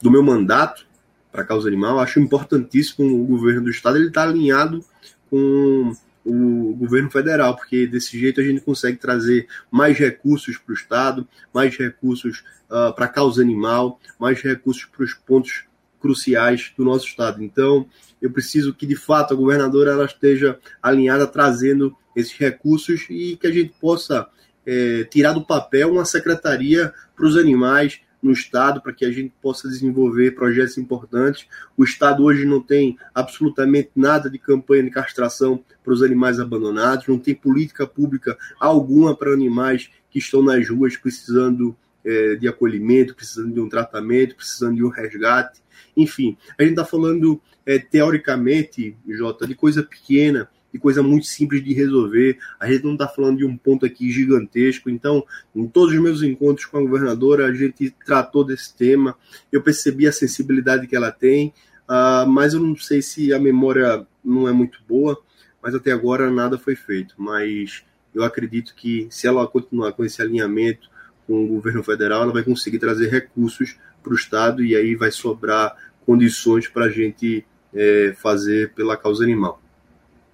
do 0.00 0.10
meu 0.10 0.22
mandato 0.22 0.86
para 1.30 1.42
a 1.42 1.44
causa 1.44 1.68
animal, 1.68 1.98
acho 1.98 2.20
importantíssimo 2.20 3.22
o 3.22 3.26
governo 3.26 3.62
do 3.62 3.70
estado 3.70 3.96
ele 3.96 4.08
estar 4.08 4.24
tá 4.24 4.28
alinhado 4.28 4.84
com 5.30 5.92
o 6.24 6.74
governo 6.74 7.10
federal, 7.10 7.56
porque 7.56 7.86
desse 7.86 8.18
jeito 8.18 8.40
a 8.40 8.44
gente 8.44 8.60
consegue 8.60 8.98
trazer 8.98 9.46
mais 9.70 9.98
recursos 9.98 10.58
para 10.58 10.72
o 10.72 10.74
estado, 10.74 11.26
mais 11.54 11.76
recursos 11.76 12.44
uh, 12.70 12.92
para 12.94 13.06
a 13.06 13.08
causa 13.08 13.40
animal, 13.40 13.98
mais 14.18 14.40
recursos 14.42 14.84
para 14.84 15.04
os 15.04 15.14
pontos 15.14 15.64
cruciais 16.00 16.72
do 16.76 16.84
nosso 16.84 17.06
estado. 17.06 17.42
Então, 17.42 17.86
eu 18.20 18.30
preciso 18.30 18.74
que 18.74 18.86
de 18.86 18.96
fato 18.96 19.32
a 19.32 19.36
governadora 19.36 19.92
ela 19.92 20.04
esteja 20.04 20.58
alinhada 20.82 21.26
trazendo 21.26 21.96
esses 22.14 22.36
recursos 22.36 23.06
e 23.08 23.36
que 23.36 23.46
a 23.46 23.52
gente 23.52 23.74
possa 23.80 24.28
é, 24.66 25.04
tirar 25.04 25.32
do 25.32 25.44
papel 25.44 25.92
uma 25.92 26.04
secretaria 26.04 26.92
para 27.16 27.26
os 27.26 27.36
animais, 27.36 28.00
no 28.22 28.32
Estado 28.32 28.80
para 28.80 28.92
que 28.92 29.04
a 29.04 29.10
gente 29.10 29.32
possa 29.40 29.68
desenvolver 29.68 30.34
projetos 30.34 30.78
importantes. 30.78 31.46
O 31.76 31.84
Estado 31.84 32.24
hoje 32.24 32.44
não 32.44 32.60
tem 32.60 32.96
absolutamente 33.14 33.90
nada 33.94 34.28
de 34.28 34.38
campanha 34.38 34.82
de 34.82 34.90
castração 34.90 35.62
para 35.82 35.92
os 35.92 36.02
animais 36.02 36.40
abandonados, 36.40 37.06
não 37.06 37.18
tem 37.18 37.34
política 37.34 37.86
pública 37.86 38.36
alguma 38.58 39.16
para 39.16 39.32
animais 39.32 39.90
que 40.10 40.18
estão 40.18 40.42
nas 40.42 40.68
ruas 40.68 40.96
precisando 40.96 41.76
é, 42.04 42.36
de 42.36 42.48
acolhimento, 42.48 43.14
precisando 43.14 43.52
de 43.52 43.60
um 43.60 43.68
tratamento, 43.68 44.36
precisando 44.36 44.76
de 44.76 44.84
um 44.84 44.88
resgate. 44.88 45.60
Enfim, 45.96 46.36
a 46.58 46.62
gente 46.62 46.72
está 46.72 46.84
falando 46.84 47.40
é, 47.64 47.78
teoricamente, 47.78 48.96
Jota, 49.08 49.46
de 49.46 49.54
coisa 49.54 49.82
pequena 49.82 50.48
de 50.72 50.78
coisa 50.78 51.02
muito 51.02 51.26
simples 51.26 51.64
de 51.64 51.72
resolver. 51.72 52.38
A 52.60 52.70
gente 52.70 52.84
não 52.84 52.92
está 52.92 53.08
falando 53.08 53.38
de 53.38 53.44
um 53.44 53.56
ponto 53.56 53.86
aqui 53.86 54.10
gigantesco. 54.10 54.90
Então, 54.90 55.24
em 55.54 55.66
todos 55.66 55.94
os 55.94 56.00
meus 56.00 56.22
encontros 56.22 56.66
com 56.66 56.78
a 56.78 56.82
governadora, 56.82 57.46
a 57.46 57.54
gente 57.54 57.94
tratou 58.04 58.44
desse 58.44 58.74
tema. 58.76 59.16
Eu 59.50 59.62
percebi 59.62 60.06
a 60.06 60.12
sensibilidade 60.12 60.86
que 60.86 60.96
ela 60.96 61.10
tem, 61.10 61.52
uh, 61.88 62.28
mas 62.28 62.54
eu 62.54 62.60
não 62.60 62.76
sei 62.76 63.00
se 63.00 63.32
a 63.32 63.38
memória 63.38 64.06
não 64.24 64.48
é 64.48 64.52
muito 64.52 64.80
boa. 64.86 65.18
Mas 65.62 65.74
até 65.74 65.90
agora 65.90 66.30
nada 66.30 66.58
foi 66.58 66.76
feito. 66.76 67.14
Mas 67.18 67.84
eu 68.14 68.22
acredito 68.22 68.74
que 68.74 69.06
se 69.10 69.26
ela 69.26 69.46
continuar 69.46 69.92
com 69.92 70.04
esse 70.04 70.20
alinhamento 70.20 70.88
com 71.26 71.44
o 71.44 71.48
governo 71.48 71.82
federal, 71.82 72.22
ela 72.22 72.32
vai 72.32 72.42
conseguir 72.42 72.78
trazer 72.78 73.08
recursos 73.08 73.76
para 74.02 74.12
o 74.12 74.16
Estado 74.16 74.64
e 74.64 74.74
aí 74.74 74.94
vai 74.94 75.10
sobrar 75.10 75.76
condições 76.06 76.66
para 76.68 76.86
a 76.86 76.90
gente 76.90 77.44
é, 77.74 78.14
fazer 78.16 78.72
pela 78.72 78.96
causa 78.96 79.22
animal. 79.22 79.60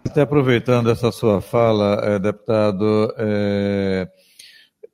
Até 0.07 0.21
aproveitando 0.21 0.91
essa 0.91 1.11
sua 1.11 1.41
fala, 1.41 2.01
é, 2.05 2.19
deputado, 2.19 3.13
é, 3.17 4.09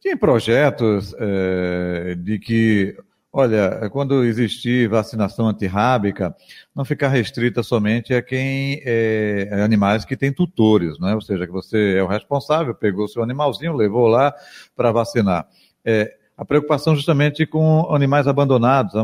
tem 0.00 0.16
projetos 0.16 1.14
é, 1.18 2.14
de 2.14 2.38
que, 2.38 2.96
olha, 3.32 3.90
quando 3.90 4.24
existir 4.24 4.88
vacinação 4.88 5.48
antirrábica, 5.48 6.34
não 6.74 6.84
ficar 6.84 7.08
restrita 7.08 7.62
somente 7.62 8.14
a 8.14 8.22
quem 8.22 8.80
é, 8.84 9.50
animais 9.62 10.04
que 10.04 10.16
têm 10.16 10.32
tutores, 10.32 10.98
né? 10.98 11.14
Ou 11.14 11.20
seja, 11.20 11.44
que 11.44 11.52
você 11.52 11.96
é 11.98 12.02
o 12.02 12.06
responsável, 12.06 12.74
pegou 12.74 13.08
seu 13.08 13.22
animalzinho, 13.22 13.74
levou 13.74 14.06
lá 14.06 14.32
para 14.74 14.92
vacinar. 14.92 15.46
É, 15.84 16.16
a 16.40 16.44
preocupação 16.46 16.96
justamente 16.96 17.44
com 17.44 17.94
animais 17.94 18.26
abandonados, 18.26 18.94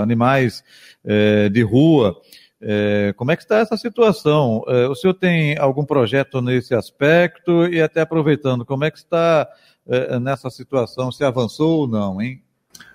animais 0.00 0.64
é, 1.04 1.50
de 1.50 1.60
rua. 1.60 2.16
É, 2.68 3.14
como 3.16 3.30
é 3.30 3.36
que 3.36 3.44
está 3.44 3.58
essa 3.58 3.76
situação? 3.76 4.64
É, 4.66 4.88
o 4.88 4.94
senhor 4.96 5.14
tem 5.14 5.56
algum 5.56 5.84
projeto 5.84 6.42
nesse 6.42 6.74
aspecto? 6.74 7.64
E 7.66 7.80
até 7.80 8.00
aproveitando, 8.00 8.64
como 8.64 8.84
é 8.84 8.90
que 8.90 8.98
está 8.98 9.48
é, 9.86 10.18
nessa 10.18 10.50
situação? 10.50 11.12
Se 11.12 11.22
avançou 11.22 11.82
ou 11.82 11.86
não, 11.86 12.20
hein? 12.20 12.42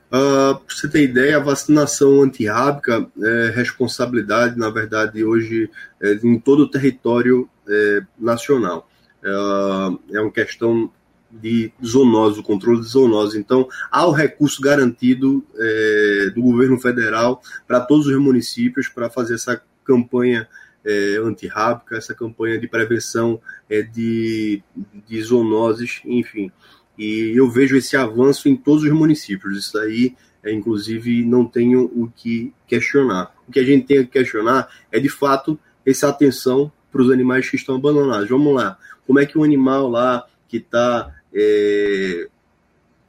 Uh, 0.09 0.59
para 0.59 0.75
você 0.75 0.89
ter 0.89 1.03
ideia, 1.03 1.37
a 1.37 1.39
vacinação 1.39 2.21
antirrábica 2.21 3.07
é 3.23 3.53
responsabilidade, 3.55 4.59
na 4.59 4.69
verdade, 4.69 5.23
hoje 5.23 5.69
é, 6.01 6.15
em 6.21 6.37
todo 6.37 6.63
o 6.63 6.69
território 6.69 7.49
é, 7.65 8.01
nacional. 8.19 8.89
É, 9.23 10.17
é 10.17 10.19
uma 10.19 10.31
questão 10.31 10.91
de 11.31 11.71
zoonose, 11.83 12.39
o 12.39 12.43
controle 12.43 12.81
de 12.81 12.87
zoonose. 12.87 13.39
Então, 13.39 13.67
há 13.91 14.05
o 14.05 14.11
recurso 14.11 14.61
garantido 14.61 15.43
é, 15.55 16.31
do 16.33 16.41
governo 16.41 16.79
federal 16.79 17.41
para 17.67 17.79
todos 17.79 18.07
os 18.07 18.17
municípios 18.17 18.87
para 18.87 19.09
fazer 19.09 19.35
essa 19.35 19.61
campanha 19.83 20.47
é, 20.83 21.17
antirrábica, 21.23 21.97
essa 21.97 22.13
campanha 22.13 22.59
de 22.59 22.67
prevenção 22.67 23.39
é, 23.69 23.81
de, 23.81 24.61
de 25.07 25.21
zoonoses, 25.21 26.01
enfim. 26.05 26.51
E 26.97 27.33
eu 27.35 27.49
vejo 27.49 27.75
esse 27.75 27.95
avanço 27.95 28.49
em 28.49 28.55
todos 28.55 28.83
os 28.83 28.91
municípios. 28.91 29.57
Isso 29.57 29.77
aí, 29.77 30.15
é, 30.43 30.51
inclusive, 30.51 31.23
não 31.23 31.45
tenho 31.45 31.85
o 31.95 32.11
que 32.15 32.53
questionar. 32.67 33.33
O 33.47 33.51
que 33.51 33.59
a 33.59 33.63
gente 33.63 33.85
tem 33.85 34.03
que 34.03 34.11
questionar 34.11 34.69
é, 34.91 34.99
de 34.99 35.09
fato, 35.09 35.57
essa 35.85 36.09
atenção 36.09 36.71
para 36.91 37.01
os 37.01 37.11
animais 37.11 37.49
que 37.49 37.55
estão 37.55 37.75
abandonados. 37.75 38.29
Vamos 38.29 38.53
lá. 38.53 38.77
Como 39.07 39.19
é 39.19 39.25
que 39.25 39.37
um 39.37 39.43
animal 39.43 39.89
lá 39.89 40.25
que 40.47 40.57
está 40.57 41.15
é, 41.33 42.27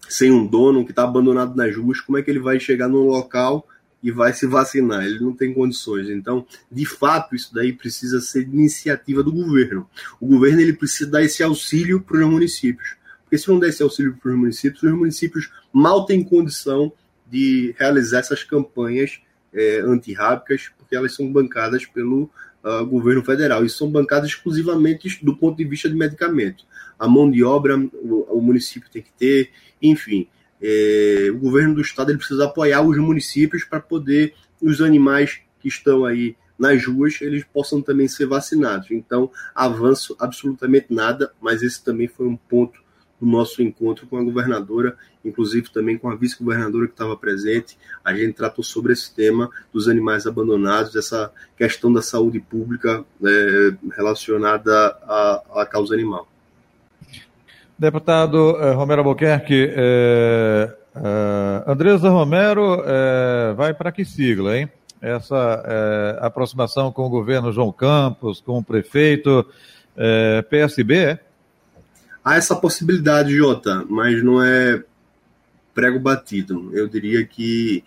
sem 0.08 0.30
um 0.30 0.46
dono, 0.46 0.84
que 0.84 0.92
está 0.92 1.04
abandonado 1.04 1.56
nas 1.56 1.74
ruas, 1.74 2.00
como 2.00 2.18
é 2.18 2.22
que 2.22 2.30
ele 2.30 2.40
vai 2.40 2.60
chegar 2.60 2.88
num 2.88 3.06
local 3.06 3.66
e 4.02 4.10
vai 4.10 4.32
se 4.32 4.46
vacinar? 4.46 5.04
Ele 5.04 5.20
não 5.20 5.32
tem 5.32 5.54
condições. 5.54 6.08
Então, 6.10 6.46
de 6.70 6.84
fato, 6.84 7.34
isso 7.34 7.54
daí 7.54 7.72
precisa 7.72 8.20
ser 8.20 8.42
iniciativa 8.42 9.22
do 9.22 9.32
governo. 9.32 9.88
O 10.20 10.26
governo 10.26 10.60
ele 10.60 10.72
precisa 10.72 11.10
dar 11.10 11.22
esse 11.22 11.42
auxílio 11.42 12.00
para 12.00 12.18
os 12.18 12.30
municípios. 12.30 12.96
Porque 13.24 13.38
se 13.38 13.48
não 13.48 13.58
der 13.58 13.70
esse 13.70 13.82
auxílio 13.82 14.16
para 14.20 14.30
os 14.30 14.36
municípios, 14.36 14.82
os 14.82 14.92
municípios 14.92 15.50
mal 15.72 16.04
têm 16.04 16.22
condição 16.22 16.92
de 17.30 17.74
realizar 17.78 18.18
essas 18.18 18.44
campanhas 18.44 19.22
é, 19.54 19.80
antirrábicas, 19.80 20.70
porque 20.76 20.94
elas 20.94 21.14
são 21.14 21.32
bancadas 21.32 21.86
pelo 21.86 22.28
governo 22.88 23.24
federal 23.24 23.64
e 23.64 23.68
são 23.68 23.90
bancadas 23.90 24.30
exclusivamente 24.30 25.24
do 25.24 25.36
ponto 25.36 25.56
de 25.56 25.64
vista 25.64 25.88
de 25.88 25.96
medicamento 25.96 26.64
a 27.02 27.08
mão 27.08 27.28
de 27.28 27.42
obra 27.42 27.76
o, 27.76 28.38
o 28.38 28.40
município 28.40 28.88
tem 28.88 29.02
que 29.02 29.12
ter, 29.12 29.50
enfim. 29.82 30.28
É, 30.60 31.30
o 31.32 31.38
governo 31.38 31.74
do 31.74 31.80
estado 31.80 32.12
ele 32.12 32.18
precisa 32.18 32.44
apoiar 32.44 32.80
os 32.82 32.96
municípios 32.96 33.64
para 33.64 33.80
poder 33.80 34.34
os 34.60 34.80
animais 34.80 35.40
que 35.58 35.66
estão 35.66 36.04
aí 36.04 36.36
nas 36.56 36.86
ruas 36.86 37.20
eles 37.20 37.42
possam 37.52 37.82
também 37.82 38.06
ser 38.06 38.26
vacinados. 38.26 38.92
Então, 38.92 39.32
avanço 39.52 40.14
absolutamente 40.20 40.86
nada, 40.90 41.32
mas 41.40 41.60
esse 41.60 41.82
também 41.82 42.06
foi 42.06 42.28
um 42.28 42.36
ponto 42.36 42.80
do 43.22 43.26
nosso 43.28 43.62
encontro 43.62 44.04
com 44.08 44.18
a 44.18 44.22
governadora, 44.22 44.96
inclusive 45.24 45.70
também 45.70 45.96
com 45.96 46.10
a 46.10 46.16
vice-governadora 46.16 46.88
que 46.88 46.92
estava 46.92 47.16
presente. 47.16 47.78
A 48.04 48.12
gente 48.12 48.32
tratou 48.32 48.64
sobre 48.64 48.92
esse 48.92 49.14
tema 49.14 49.48
dos 49.72 49.88
animais 49.88 50.26
abandonados, 50.26 50.96
essa 50.96 51.32
questão 51.56 51.92
da 51.92 52.02
saúde 52.02 52.40
pública 52.40 53.04
é, 53.24 53.74
relacionada 53.96 54.98
à, 55.06 55.42
à 55.62 55.66
causa 55.66 55.94
animal. 55.94 56.26
Deputado 57.78 58.56
eh, 58.60 58.72
Romero 58.72 59.00
Albuquerque, 59.00 59.72
eh, 59.74 60.76
eh, 60.94 61.64
Andresa 61.66 62.10
Romero 62.10 62.82
eh, 62.84 63.54
vai 63.56 63.72
para 63.74 63.90
que 63.90 64.04
sigla, 64.04 64.56
hein? 64.56 64.68
Essa 65.00 66.18
aproximação 66.20 66.92
com 66.92 67.04
o 67.04 67.08
governo 67.08 67.50
João 67.50 67.72
Campos, 67.72 68.40
com 68.40 68.58
o 68.58 68.62
prefeito, 68.62 69.44
PSB, 70.48 70.96
é? 70.96 71.18
Há 72.24 72.36
essa 72.36 72.54
possibilidade, 72.54 73.36
Jota, 73.36 73.84
mas 73.88 74.22
não 74.22 74.42
é 74.42 74.82
prego 75.74 75.98
batido. 75.98 76.70
Eu 76.72 76.88
diria 76.88 77.24
que 77.26 77.82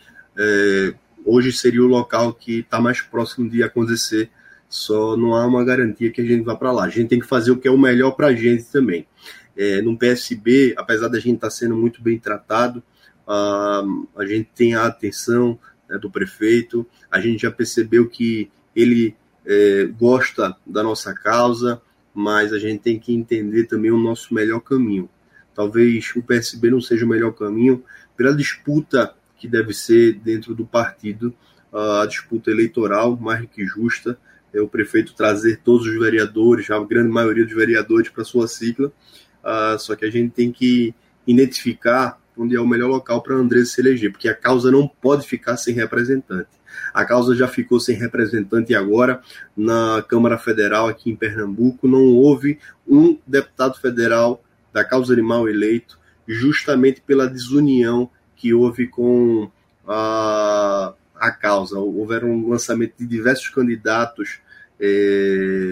hoje 1.24 1.54
seria 1.54 1.82
o 1.82 1.88
local 1.88 2.34
que 2.34 2.60
está 2.60 2.82
mais 2.82 3.02
próximo 3.02 3.50
de 3.50 3.64
acontecer, 3.64 4.30
só 4.68 5.16
não 5.16 5.34
há 5.34 5.46
uma 5.46 5.64
garantia 5.64 6.12
que 6.12 6.20
a 6.20 6.26
gente 6.26 6.44
vá 6.44 6.56
para 6.56 6.72
lá. 6.72 6.84
A 6.84 6.90
gente 6.90 7.08
tem 7.08 7.20
que 7.20 7.28
fazer 7.28 7.52
o 7.52 7.58
que 7.58 7.68
é 7.68 7.72
o 7.72 7.78
melhor 7.78 8.12
para 8.12 8.28
a 8.28 8.34
gente 8.34 8.66
também 8.66 9.08
é, 9.56 9.82
no 9.82 9.98
PSB, 9.98 10.74
apesar 10.78 11.08
da 11.08 11.20
gente 11.20 11.36
estar 11.36 11.48
tá 11.48 11.52
sendo 11.52 11.76
muito 11.76 12.02
bem 12.02 12.20
tratado, 12.20 12.84
uh, 13.28 14.08
a 14.18 14.26
gente 14.26 14.50
tem 14.54 14.76
a 14.76 14.86
atenção 14.86 15.58
né, 15.90 15.98
do 15.98 16.12
prefeito, 16.12 16.86
a 17.10 17.20
gente 17.20 17.44
já 17.44 17.52
percebeu 17.52 18.08
que 18.10 18.52
ele 18.76 19.16
é, 19.46 19.86
gosta 19.98 20.56
da 20.66 20.84
nossa 20.84 21.14
causa, 21.14 21.82
mas 22.16 22.52
a 22.52 22.58
gente 22.58 22.82
tem 22.82 22.98
que 22.98 23.14
entender 23.14 23.66
também 23.66 23.92
o 23.92 23.98
nosso 23.98 24.34
melhor 24.34 24.62
caminho. 24.62 25.08
Talvez 25.54 26.12
o 26.16 26.24
PSB 26.24 26.72
não 26.72 26.82
seja 26.82 27.06
o 27.06 27.10
melhor 27.10 27.34
caminho 27.34 27.84
pela 28.18 28.36
disputa 28.36 29.14
que 29.38 29.48
deve 29.48 29.74
ser 29.74 30.14
dentro 30.14 30.56
do 30.56 30.66
partido, 30.66 31.34
a 31.72 32.06
disputa 32.08 32.50
eleitoral 32.50 33.18
mais 33.18 33.46
que 33.50 33.66
justa, 33.66 34.18
é 34.54 34.62
o 34.62 34.68
prefeito 34.68 35.14
trazer 35.14 35.60
todos 35.64 35.86
os 35.86 36.00
vereadores, 36.00 36.72
a 36.72 36.82
grande 36.82 37.10
maioria 37.10 37.44
dos 37.44 37.54
vereadores 37.54 38.10
para 38.10 38.24
sua 38.24 38.48
sigla, 38.48 38.92
Uh, 39.46 39.78
só 39.78 39.96
que 39.96 40.04
a 40.04 40.10
gente 40.10 40.32
tem 40.32 40.52
que 40.52 40.92
identificar 41.28 42.20
onde 42.36 42.56
é 42.56 42.60
o 42.60 42.68
melhor 42.68 42.90
local 42.90 43.22
para 43.22 43.36
Andrés 43.36 43.72
se 43.72 43.80
eleger, 43.80 44.12
porque 44.12 44.28
a 44.28 44.34
causa 44.34 44.72
não 44.72 44.88
pode 44.88 45.28
ficar 45.28 45.56
sem 45.56 45.76
representante. 45.76 46.50
A 46.94 47.06
causa 47.06 47.36
já 47.36 47.48
ficou 47.48 47.80
sem 47.80 47.96
representante 47.96 48.74
agora 48.74 49.22
na 49.56 50.04
Câmara 50.08 50.38
Federal 50.38 50.88
aqui 50.88 51.10
em 51.10 51.16
Pernambuco. 51.16 51.88
Não 51.88 52.06
houve 52.06 52.60
um 52.88 53.18
deputado 53.26 53.80
federal 53.80 54.44
da 54.74 54.84
causa 54.84 55.14
animal 55.14 55.48
eleito, 55.48 55.98
justamente 56.28 57.02
pela 57.02 57.28
desunião 57.28 58.10
que 58.36 58.54
houve 58.54 58.88
com 58.88 59.50
a, 59.88 60.94
a 61.16 61.32
causa. 61.32 61.80
Houveram 61.80 62.30
um 62.30 62.50
lançamento 62.50 62.96
de 63.00 63.06
diversos 63.06 63.50
candidatos 63.50 64.40
é, 64.80 64.86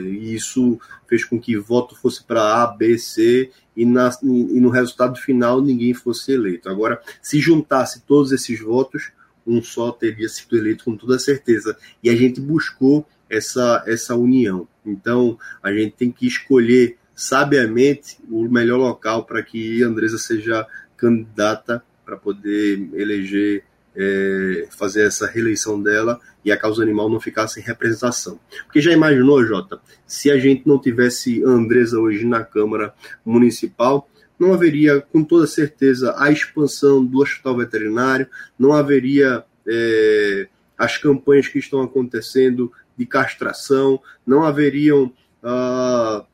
e 0.06 0.34
isso 0.34 0.80
fez 1.08 1.26
com 1.26 1.39
que 1.39 1.58
voto 1.58 1.96
fosse 1.96 2.24
para 2.24 2.63
A, 2.63 2.68
B, 2.68 2.98
C 2.98 3.52
e, 3.76 3.86
na, 3.86 4.10
e 4.24 4.60
no 4.60 4.70
resultado 4.70 5.20
final 5.20 5.62
ninguém 5.62 5.94
fosse 5.94 6.32
eleito. 6.32 6.70
Agora, 6.70 7.02
se 7.22 7.39
juntasse 7.39 8.02
todos 8.02 8.32
esses 8.32 8.60
votos, 8.62 9.12
um 9.45 9.62
só 9.62 9.91
teria 9.91 10.29
sido 10.29 10.58
eleito 10.58 10.86
com 10.86 10.95
toda 10.95 11.19
certeza. 11.19 11.77
E 12.01 12.10
a 12.10 12.15
gente 12.15 12.39
buscou 12.39 13.06
essa, 13.29 13.84
essa 13.86 14.15
união. 14.15 14.67
Então, 14.86 15.38
a 15.62 15.71
gente 15.71 15.95
tem 15.95 16.12
que 16.12 16.27
escolher 16.27 16.97
sabiamente 17.15 18.17
o 18.29 18.47
melhor 18.49 18.77
local 18.77 19.25
para 19.25 19.41
que 19.43 19.84
Andresa 19.84 20.17
seja 20.17 20.67
candidata 20.97 21.84
para 22.06 22.17
poder 22.17 22.89
eleger 22.93 23.63
é, 23.95 24.67
fazer 24.71 25.06
essa 25.06 25.27
reeleição 25.27 25.82
dela 25.82 26.19
e 26.43 26.51
a 26.51 26.58
causa 26.58 26.82
animal 26.82 27.10
não 27.10 27.19
ficar 27.19 27.47
sem 27.47 27.63
representação. 27.63 28.39
Porque 28.65 28.82
já 28.82 28.91
imaginou, 28.91 29.45
Jota, 29.45 29.79
se 30.06 30.32
a 30.32 30.38
gente 30.38 30.67
não 30.67 30.79
tivesse 30.79 31.43
Andresa 31.43 31.99
hoje 31.99 32.25
na 32.25 32.43
Câmara 32.43 32.93
Municipal, 33.23 34.10
não 34.39 34.54
haveria, 34.54 35.02
com 35.02 35.24
toda 35.24 35.48
certeza, 35.48 36.15
a 36.17 36.32
expansão 36.32 37.04
do 37.04 37.19
hospital 37.19 37.58
veterinário, 37.58 38.28
não 38.58 38.74
haveria 38.74 39.43
é, 39.67 40.48
as 40.78 40.98
campanhas 40.98 41.48
que 41.48 41.60
estão 41.60 41.82
acontecendo 41.82 42.72
de 42.98 43.06
castração, 43.06 44.00
não 44.26 44.43
haveriam 44.43 45.12
ah, 45.41 46.26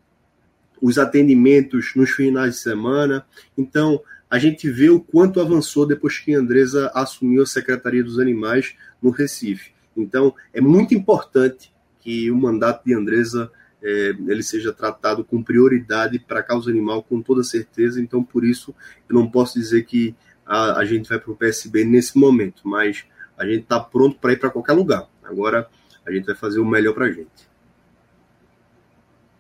os 0.81 0.97
atendimentos 0.97 1.93
nos 1.95 2.12
finais 2.12 2.55
de 2.55 2.59
semana. 2.59 3.25
Então, 3.57 4.01
a 4.29 4.38
gente 4.38 4.69
vê 4.69 4.89
o 4.89 4.99
quanto 4.99 5.41
avançou 5.41 5.85
depois 5.85 6.17
que 6.19 6.35
a 6.35 6.39
Andresa 6.39 6.91
assumiu 6.93 7.43
a 7.43 7.47
Secretaria 7.47 8.03
dos 8.03 8.19
Animais 8.19 8.75
no 9.01 9.09
Recife. 9.09 9.71
Então, 9.95 10.33
é 10.53 10.62
muito 10.62 10.93
importante 10.93 11.73
que 11.99 12.31
o 12.31 12.35
mandato 12.35 12.85
de 12.85 12.93
Andresa 12.93 13.51
é, 13.81 14.09
ele 14.27 14.43
seja 14.43 14.73
tratado 14.73 15.23
com 15.23 15.41
prioridade 15.41 16.19
para 16.19 16.39
a 16.39 16.43
causa 16.43 16.69
animal, 16.69 17.03
com 17.03 17.21
toda 17.21 17.43
certeza. 17.43 18.01
Então, 18.01 18.23
por 18.23 18.43
isso, 18.43 18.75
eu 19.07 19.15
não 19.15 19.29
posso 19.29 19.59
dizer 19.59 19.83
que 19.83 20.15
a, 20.45 20.79
a 20.79 20.85
gente 20.85 21.07
vai 21.07 21.19
para 21.19 21.31
o 21.31 21.35
PSB 21.35 21.85
nesse 21.85 22.17
momento, 22.17 22.67
mas 22.67 23.05
a 23.37 23.45
gente 23.45 23.63
está 23.63 23.79
pronto 23.79 24.19
para 24.19 24.33
ir 24.33 24.39
para 24.39 24.49
qualquer 24.49 24.73
lugar. 24.73 25.07
Agora, 25.23 25.67
a 26.05 26.11
gente 26.11 26.25
vai 26.25 26.35
fazer 26.35 26.59
o 26.59 26.65
melhor 26.65 26.93
para 26.93 27.05
a 27.05 27.11
gente. 27.11 27.49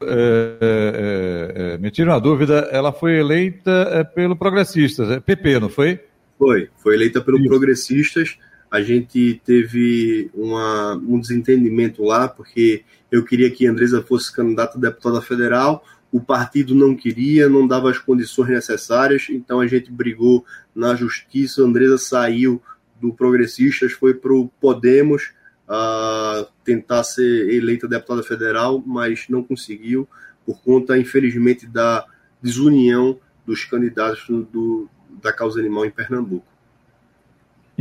É, 0.01 0.57
é, 0.61 1.73
é, 1.73 1.77
me 1.77 1.91
tira 1.91 2.11
uma 2.11 2.21
dúvida, 2.21 2.69
ela 2.71 2.93
foi 2.93 3.19
eleita 3.19 3.71
é, 3.91 4.03
pelo 4.03 4.35
Progressistas, 4.35 5.09
é 5.09 5.19
PP, 5.19 5.59
não 5.59 5.69
foi? 5.69 5.99
Foi, 6.37 6.69
foi 6.77 6.95
eleita 6.95 7.19
pelo 7.19 7.37
Isso. 7.37 7.49
Progressistas. 7.49 8.37
A 8.69 8.81
gente 8.81 9.41
teve 9.43 10.29
uma, 10.33 10.95
um 10.95 11.19
desentendimento 11.19 12.03
lá, 12.03 12.27
porque 12.27 12.83
eu 13.11 13.23
queria 13.23 13.49
que 13.49 13.65
Andresa 13.65 14.01
fosse 14.01 14.31
candidata 14.31 14.77
a 14.77 14.81
deputada 14.81 15.21
federal, 15.21 15.83
o 16.11 16.19
partido 16.19 16.73
não 16.73 16.95
queria, 16.95 17.47
não 17.47 17.67
dava 17.67 17.89
as 17.89 17.97
condições 17.97 18.49
necessárias, 18.49 19.27
então 19.29 19.59
a 19.59 19.67
gente 19.67 19.91
brigou 19.91 20.43
na 20.73 20.95
justiça, 20.95 21.61
Andresa 21.61 21.97
saiu 21.97 22.61
do 22.99 23.13
Progressistas, 23.13 23.91
foi 23.91 24.13
para 24.13 24.33
o 24.33 24.49
Podemos, 24.59 25.31
uh, 25.67 26.47
tentar 26.63 27.03
ser 27.03 27.53
eleita 27.53 27.87
deputada 27.87 28.23
federal, 28.23 28.83
mas 28.85 29.25
não 29.29 29.43
conseguiu, 29.43 30.07
por 30.45 30.61
conta, 30.61 30.97
infelizmente, 30.97 31.67
da 31.67 32.05
desunião 32.41 33.19
dos 33.45 33.65
candidatos 33.65 34.25
do, 34.51 34.89
da 35.21 35.31
causa 35.31 35.59
animal 35.59 35.85
em 35.85 35.91
Pernambuco. 35.91 36.47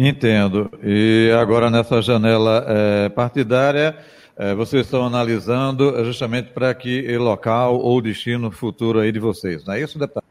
Entendo. 0.00 0.70
E 0.80 1.28
agora, 1.36 1.68
nessa 1.68 2.00
janela 2.00 2.64
é, 2.68 3.08
partidária, 3.08 3.98
é, 4.36 4.54
vocês 4.54 4.86
estão 4.86 5.04
analisando 5.04 6.04
justamente 6.04 6.50
para 6.50 6.72
que 6.72 7.18
local 7.18 7.80
ou 7.80 8.00
destino 8.00 8.52
futuro 8.52 9.00
aí 9.00 9.10
de 9.10 9.18
vocês, 9.18 9.64
não 9.64 9.74
é 9.74 9.82
isso, 9.82 9.98
deputado? 9.98 10.24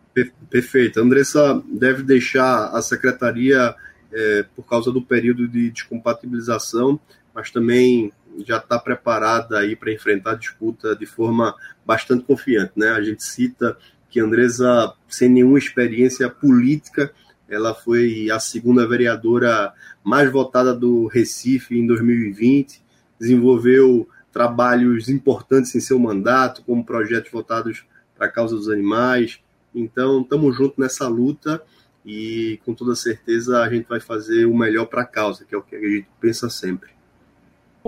Perfeito. 0.49 1.01
A 1.01 1.03
Andressa 1.03 1.61
deve 1.69 2.01
deixar 2.01 2.69
a 2.69 2.81
secretaria 2.81 3.75
é, 4.13 4.45
por 4.55 4.63
causa 4.63 4.89
do 4.89 5.01
período 5.01 5.45
de 5.45 5.69
descompatibilização, 5.69 6.97
mas 7.35 7.51
também 7.51 8.13
já 8.45 8.59
está 8.59 8.79
preparada 8.79 9.59
aí 9.59 9.75
para 9.75 9.91
enfrentar 9.91 10.31
a 10.31 10.35
disputa 10.35 10.95
de 10.95 11.05
forma 11.05 11.53
bastante 11.85 12.23
confiante, 12.23 12.71
né? 12.77 12.91
A 12.91 13.01
gente 13.01 13.21
cita 13.21 13.77
que 14.09 14.21
a 14.21 14.23
Andresa, 14.23 14.93
sem 15.09 15.27
nenhuma 15.27 15.57
experiência 15.57 16.29
política, 16.29 17.11
ela 17.49 17.73
foi 17.73 18.29
a 18.29 18.39
segunda 18.39 18.87
vereadora 18.87 19.73
mais 20.03 20.31
votada 20.31 20.73
do 20.73 21.07
Recife 21.07 21.77
em 21.77 21.85
2020, 21.87 22.81
desenvolveu 23.19 24.07
trabalhos 24.31 25.09
importantes 25.09 25.73
em 25.75 25.79
seu 25.79 25.97
mandato, 25.97 26.63
como 26.63 26.85
projetos 26.85 27.31
votados 27.31 27.85
para 28.15 28.27
a 28.27 28.31
causa 28.31 28.55
dos 28.55 28.69
animais. 28.69 29.39
Então, 29.73 30.21
estamos 30.21 30.55
juntos 30.55 30.77
nessa 30.77 31.07
luta 31.07 31.61
e, 32.05 32.59
com 32.65 32.73
toda 32.73 32.95
certeza, 32.95 33.61
a 33.61 33.69
gente 33.69 33.87
vai 33.87 33.99
fazer 33.99 34.45
o 34.45 34.55
melhor 34.55 34.85
para 34.85 35.01
a 35.01 35.05
causa, 35.05 35.45
que 35.45 35.55
é 35.55 35.57
o 35.57 35.61
que 35.61 35.75
a 35.75 35.79
gente 35.79 36.07
pensa 36.19 36.49
sempre. 36.49 36.96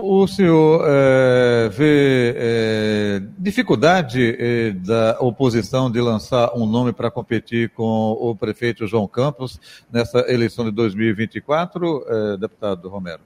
O 0.02 0.26
senhor 0.26 0.82
é, 0.86 1.68
vê 1.68 2.34
é, 2.34 3.22
dificuldade 3.38 4.34
é, 4.38 4.70
da 4.72 5.18
oposição 5.20 5.90
de 5.90 6.00
lançar 6.00 6.56
um 6.56 6.66
nome 6.66 6.90
para 6.92 7.10
competir 7.10 7.68
com 7.70 8.12
o 8.12 8.34
prefeito 8.34 8.86
João 8.86 9.06
Campos 9.06 9.60
nessa 9.92 10.20
eleição 10.32 10.64
de 10.64 10.70
2024, 10.70 12.38
deputado 12.38 12.88
Romero? 12.88 13.20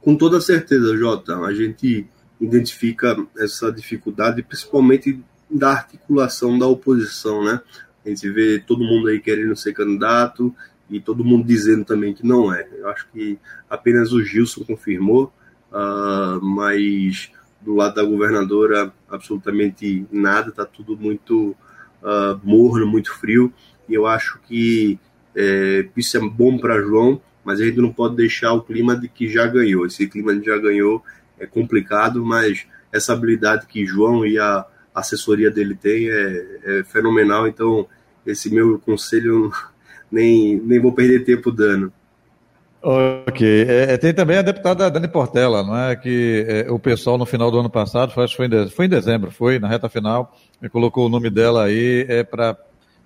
Com 0.00 0.16
toda 0.16 0.40
certeza, 0.40 0.96
Jota. 0.96 1.36
A 1.40 1.52
gente 1.52 2.06
identifica 2.40 3.16
essa 3.38 3.70
dificuldade, 3.70 4.42
principalmente 4.42 5.20
da 5.50 5.72
articulação 5.72 6.58
da 6.58 6.66
oposição, 6.66 7.44
né? 7.44 7.60
A 8.06 8.08
gente 8.08 8.30
vê 8.30 8.58
todo 8.58 8.84
mundo 8.84 9.08
aí 9.08 9.20
querendo 9.20 9.54
ser 9.54 9.74
candidato 9.74 10.54
e 10.88 10.98
todo 10.98 11.24
mundo 11.24 11.46
dizendo 11.46 11.84
também 11.84 12.14
que 12.14 12.26
não 12.26 12.52
é. 12.52 12.66
Eu 12.78 12.88
acho 12.88 13.06
que 13.12 13.38
apenas 13.68 14.12
o 14.12 14.22
Gilson 14.22 14.64
confirmou 14.64 15.30
uh, 15.72 16.44
mas 16.44 17.30
do 17.60 17.74
lado 17.74 17.96
da 17.96 18.04
governadora 18.04 18.92
absolutamente 19.08 20.06
nada, 20.10 20.50
está 20.50 20.64
tudo 20.64 20.96
muito 20.96 21.56
uh, 22.02 22.38
morno, 22.42 22.86
muito 22.86 23.12
frio, 23.14 23.52
e 23.88 23.94
eu 23.94 24.06
acho 24.06 24.38
que 24.46 24.98
é, 25.34 25.88
isso 25.96 26.16
é 26.16 26.20
bom 26.20 26.58
para 26.58 26.80
João, 26.82 27.20
mas 27.44 27.60
a 27.60 27.64
gente 27.64 27.78
não 27.78 27.92
pode 27.92 28.16
deixar 28.16 28.52
o 28.52 28.62
clima 28.62 28.96
de 28.96 29.08
que 29.08 29.28
já 29.28 29.46
ganhou. 29.46 29.86
Esse 29.86 30.06
clima 30.06 30.34
de 30.34 30.44
já 30.44 30.58
ganhou 30.58 31.02
é 31.38 31.46
complicado, 31.46 32.24
mas 32.24 32.66
essa 32.92 33.12
habilidade 33.12 33.66
que 33.66 33.86
João 33.86 34.26
e 34.26 34.38
a 34.38 34.66
assessoria 34.94 35.50
dele 35.50 35.74
tem 35.74 36.10
é, 36.10 36.46
é 36.64 36.84
fenomenal, 36.84 37.46
então 37.46 37.86
esse 38.26 38.52
meu 38.52 38.78
conselho 38.78 39.50
nem, 40.10 40.56
nem 40.56 40.80
vou 40.80 40.92
perder 40.92 41.24
tempo 41.24 41.50
dando. 41.50 41.92
Ok. 42.80 43.46
É, 43.46 43.94
é, 43.94 43.96
tem 43.96 44.14
também 44.14 44.38
a 44.38 44.42
deputada 44.42 44.90
Dani 44.90 45.08
Portela, 45.08 45.64
não 45.64 45.76
é? 45.76 45.96
Que 45.96 46.44
é, 46.48 46.70
o 46.70 46.78
pessoal 46.78 47.18
no 47.18 47.26
final 47.26 47.50
do 47.50 47.58
ano 47.58 47.70
passado, 47.70 48.12
acho 48.16 48.32
que 48.32 48.36
foi 48.36 48.46
em, 48.46 48.50
dezembro, 48.50 48.74
foi 48.74 48.86
em 48.86 48.88
dezembro, 48.88 49.30
foi, 49.30 49.58
na 49.58 49.68
reta 49.68 49.88
final, 49.88 50.36
colocou 50.70 51.06
o 51.06 51.08
nome 51.08 51.28
dela 51.28 51.64
aí 51.64 52.06
é, 52.08 52.22
para 52.22 52.56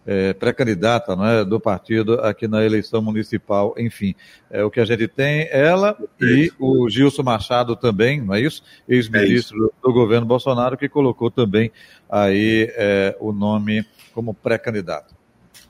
é, 0.07 0.33
pré-candidata 0.33 1.15
não 1.15 1.25
é, 1.25 1.45
do 1.45 1.61
partido 1.61 2.21
aqui 2.21 2.47
na 2.47 2.65
eleição 2.65 3.01
municipal. 3.01 3.75
Enfim, 3.79 4.15
é 4.51 4.63
o 4.63 4.71
que 4.71 4.81
a 4.81 4.85
gente 4.85 5.09
tem, 5.09 5.49
ela 5.51 5.97
e 6.21 6.51
o 6.59 6.89
Gilson 6.91 7.23
Machado 7.23 7.75
também, 7.75 8.21
não 8.21 8.35
é 8.35 8.41
isso? 8.41 8.63
Ex-ministro 8.89 9.57
é 9.57 9.61
do, 9.61 9.73
do 9.89 9.93
governo 9.95 10.27
Bolsonaro, 10.27 10.77
que 10.77 10.89
colocou 10.89 11.31
também 11.31 11.71
aí 12.11 12.71
é, 12.77 13.17
o 13.21 13.33
nome 13.33 13.87
como 14.13 14.35
pré-candidato. 14.35 15.22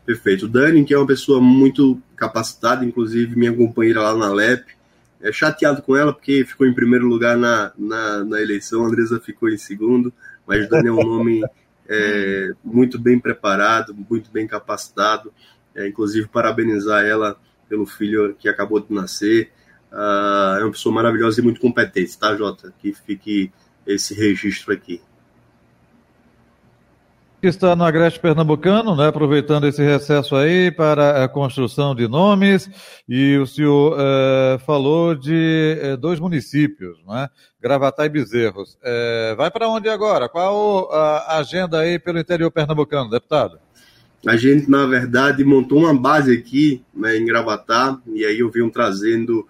Perfeito. 0.05 0.49
Dani, 0.49 0.85
que 0.85 0.93
é 0.93 0.99
uma 0.99 1.07
pessoa 1.07 1.41
muito 1.41 2.01
capacitada, 2.17 2.85
inclusive 2.85 3.37
minha 3.37 3.55
companheira 3.55 4.03
lá 4.03 4.15
na 4.17 4.33
LEP, 4.33 4.67
é 5.21 5.31
chateado 5.31 5.83
com 5.83 5.97
ela 5.97 6.13
porque 6.13 6.45
ficou 6.45 6.67
em 6.67 6.75
primeiro 6.75 7.07
lugar 7.07 7.37
na, 7.37 7.73
na, 7.79 8.25
na 8.25 8.43
eleição, 8.43 8.85
a 8.85 8.89
Andresa 8.89 9.21
ficou 9.21 9.49
em 9.49 9.57
segundo, 9.57 10.13
mas 10.47 10.69
Dani 10.69 10.89
é 10.89 10.93
um 10.93 11.05
nome 11.05 11.45
é, 11.89 12.53
muito 12.65 12.99
bem 12.99 13.19
preparado, 13.19 13.95
muito 14.11 14.31
bem 14.33 14.47
capacitado, 14.49 15.33
é, 15.75 15.87
inclusive 15.87 16.27
parabenizar 16.27 17.05
ela 17.05 17.39
pelo 17.69 17.87
filho 17.87 18.35
que 18.35 18.49
acabou 18.49 18.81
de 18.81 18.93
nascer. 18.93 19.51
Uh, 19.93 20.59
é 20.59 20.65
uma 20.65 20.73
pessoa 20.73 20.95
maravilhosa 20.95 21.41
e 21.41 21.45
muito 21.45 21.61
competente, 21.61 22.19
tá, 22.19 22.35
Jota? 22.35 22.73
Que 22.79 22.93
fique 22.93 23.53
esse 23.87 24.15
registro 24.15 24.73
aqui 24.73 25.01
está 27.49 27.75
no 27.75 27.85
Agreste 27.85 28.21
Pernambucano, 28.21 28.95
né, 28.95 29.09
aproveitando 29.09 29.67
esse 29.67 29.83
recesso 29.83 30.37
aí 30.37 30.71
para 30.71 31.25
a 31.25 31.29
construção 31.29 31.93
de 31.93 32.07
nomes, 32.07 32.71
e 33.09 33.37
o 33.37 33.47
senhor 33.47 33.97
é, 33.99 34.59
falou 34.61 35.15
de 35.15 35.77
é, 35.81 35.97
dois 35.97 36.21
municípios, 36.21 36.97
né, 37.05 37.29
Gravatá 37.61 38.07
e 38.07 38.09
Bezerros. 38.09 38.79
É, 38.83 39.35
vai 39.37 39.51
para 39.51 39.69
onde 39.69 39.89
agora? 39.89 40.29
Qual 40.29 40.89
a 40.93 41.39
agenda 41.39 41.81
aí 41.81 41.99
pelo 41.99 42.21
interior 42.21 42.51
pernambucano, 42.51 43.11
deputado? 43.11 43.59
A 44.25 44.37
gente, 44.37 44.71
na 44.71 44.87
verdade, 44.87 45.45
montou 45.45 45.81
uma 45.81 45.95
base 45.95 46.33
aqui 46.33 46.81
né, 46.95 47.17
em 47.17 47.25
Gravatá, 47.25 47.99
e 48.15 48.25
aí 48.25 48.39
eu 48.39 48.51
venho 48.51 48.71
trazendo 48.71 49.47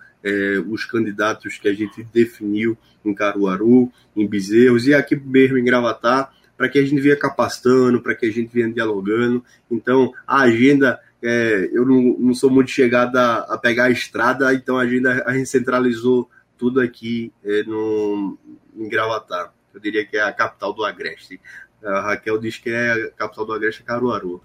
os 0.70 0.84
candidatos 0.84 1.58
que 1.58 1.66
a 1.66 1.74
gente 1.74 2.06
definiu 2.14 2.78
em 3.04 3.12
Caruaru, 3.12 3.90
em 4.16 4.24
Bezerros, 4.24 4.86
e 4.86 4.94
aqui 4.94 5.16
mesmo 5.16 5.58
em 5.58 5.64
Gravatá, 5.64 6.30
para 6.56 6.68
que 6.68 6.78
a 6.78 6.84
gente 6.84 7.00
venha 7.00 7.16
capacitando, 7.16 8.00
para 8.00 8.14
que 8.14 8.26
a 8.26 8.32
gente 8.32 8.52
venha 8.52 8.70
dialogando. 8.70 9.44
Então, 9.70 10.12
a 10.26 10.42
agenda, 10.42 11.00
é, 11.22 11.70
eu 11.72 11.84
não, 11.84 12.16
não, 12.18 12.34
sou 12.34 12.50
muito 12.50 12.70
chegada 12.70 13.20
a, 13.20 13.54
a, 13.54 13.58
pegar 13.58 13.84
a 13.84 13.90
estrada, 13.90 14.52
então 14.54 14.78
a 14.78 14.82
agenda 14.82 15.22
a 15.26 15.32
gente 15.32 15.48
centralizou 15.48 16.28
tudo 16.56 16.80
aqui 16.80 17.32
é, 17.44 17.62
no, 17.64 18.38
em 18.76 18.88
Gravatar. 18.88 19.52
Eu 19.74 19.80
diria 19.80 20.04
que 20.04 20.16
é 20.16 20.22
a 20.22 20.32
capital 20.32 20.72
do 20.72 20.84
Agreste. 20.84 21.40
A 21.82 22.00
Raquel 22.00 22.38
diz 22.38 22.58
que 22.58 22.70
é 22.70 22.92
a 22.92 23.10
capital 23.10 23.44
do 23.44 23.52
Agreste 23.52 23.82
é 23.82 23.84
Caruaru. 23.84 24.40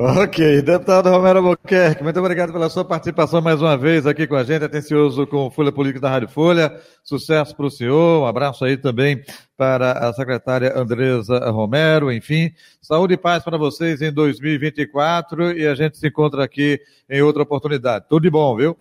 Ok, 0.00 0.62
deputado 0.62 1.10
Romero 1.10 1.40
Albuquerque, 1.40 2.04
muito 2.04 2.20
obrigado 2.20 2.52
pela 2.52 2.70
sua 2.70 2.84
participação 2.84 3.42
mais 3.42 3.60
uma 3.60 3.76
vez 3.76 4.06
aqui 4.06 4.28
com 4.28 4.36
a 4.36 4.44
gente, 4.44 4.64
atencioso 4.64 5.26
com 5.26 5.50
Folha 5.50 5.72
Política 5.72 5.98
da 5.98 6.08
Rádio 6.08 6.28
Folha. 6.28 6.80
Sucesso 7.02 7.56
para 7.56 7.66
o 7.66 7.70
senhor, 7.70 8.22
um 8.22 8.24
abraço 8.24 8.64
aí 8.64 8.76
também 8.76 9.24
para 9.56 9.90
a 9.90 10.12
secretária 10.12 10.72
Andresa 10.78 11.50
Romero, 11.50 12.12
enfim, 12.12 12.52
saúde 12.80 13.14
e 13.14 13.16
paz 13.16 13.42
para 13.42 13.58
vocês 13.58 14.00
em 14.00 14.12
2024 14.12 15.58
e 15.58 15.66
a 15.66 15.74
gente 15.74 15.98
se 15.98 16.06
encontra 16.06 16.44
aqui 16.44 16.80
em 17.10 17.20
outra 17.20 17.42
oportunidade. 17.42 18.04
Tudo 18.08 18.22
de 18.22 18.30
bom, 18.30 18.56
viu? 18.56 18.76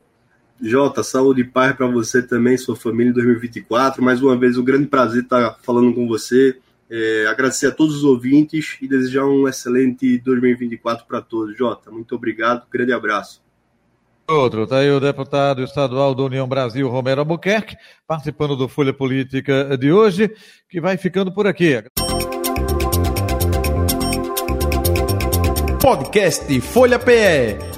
Jota, 0.61 1.01
saúde 1.01 1.41
e 1.41 1.45
paz 1.45 1.75
para 1.75 1.87
você 1.87 2.21
também, 2.21 2.59
sua 2.59 2.75
família 2.75 3.09
em 3.09 3.13
2024. 3.13 4.03
Mais 4.03 4.21
uma 4.21 4.37
vez, 4.37 4.55
um 4.55 4.63
grande 4.63 4.85
prazer 4.85 5.23
estar 5.23 5.57
falando 5.63 5.95
com 5.95 6.07
você 6.07 6.55
é, 6.89 7.27
agradecer 7.27 7.67
a 7.67 7.71
todos 7.71 7.97
os 7.97 8.03
ouvintes 8.03 8.77
e 8.81 8.87
desejar 8.87 9.25
um 9.25 9.47
excelente 9.47 10.17
2024 10.19 11.05
para 11.05 11.21
todos. 11.21 11.57
Jota, 11.57 11.91
muito 11.91 12.15
obrigado, 12.15 12.65
grande 12.71 12.93
abraço. 12.93 13.41
outro. 14.27 14.63
Está 14.63 14.79
aí 14.79 14.91
o 14.91 14.99
deputado 14.99 15.63
estadual 15.63 16.15
da 16.15 16.23
União 16.23 16.47
Brasil, 16.47 16.87
Romero 16.89 17.21
Albuquerque, 17.21 17.75
participando 18.07 18.55
do 18.55 18.67
Folha 18.67 18.93
Política 18.93 19.77
de 19.77 19.91
hoje, 19.91 20.31
que 20.69 20.79
vai 20.79 20.97
ficando 20.97 21.31
por 21.31 21.47
aqui. 21.47 21.83
Podcast 25.81 26.61
Folha 26.61 26.99
PE. 26.99 27.66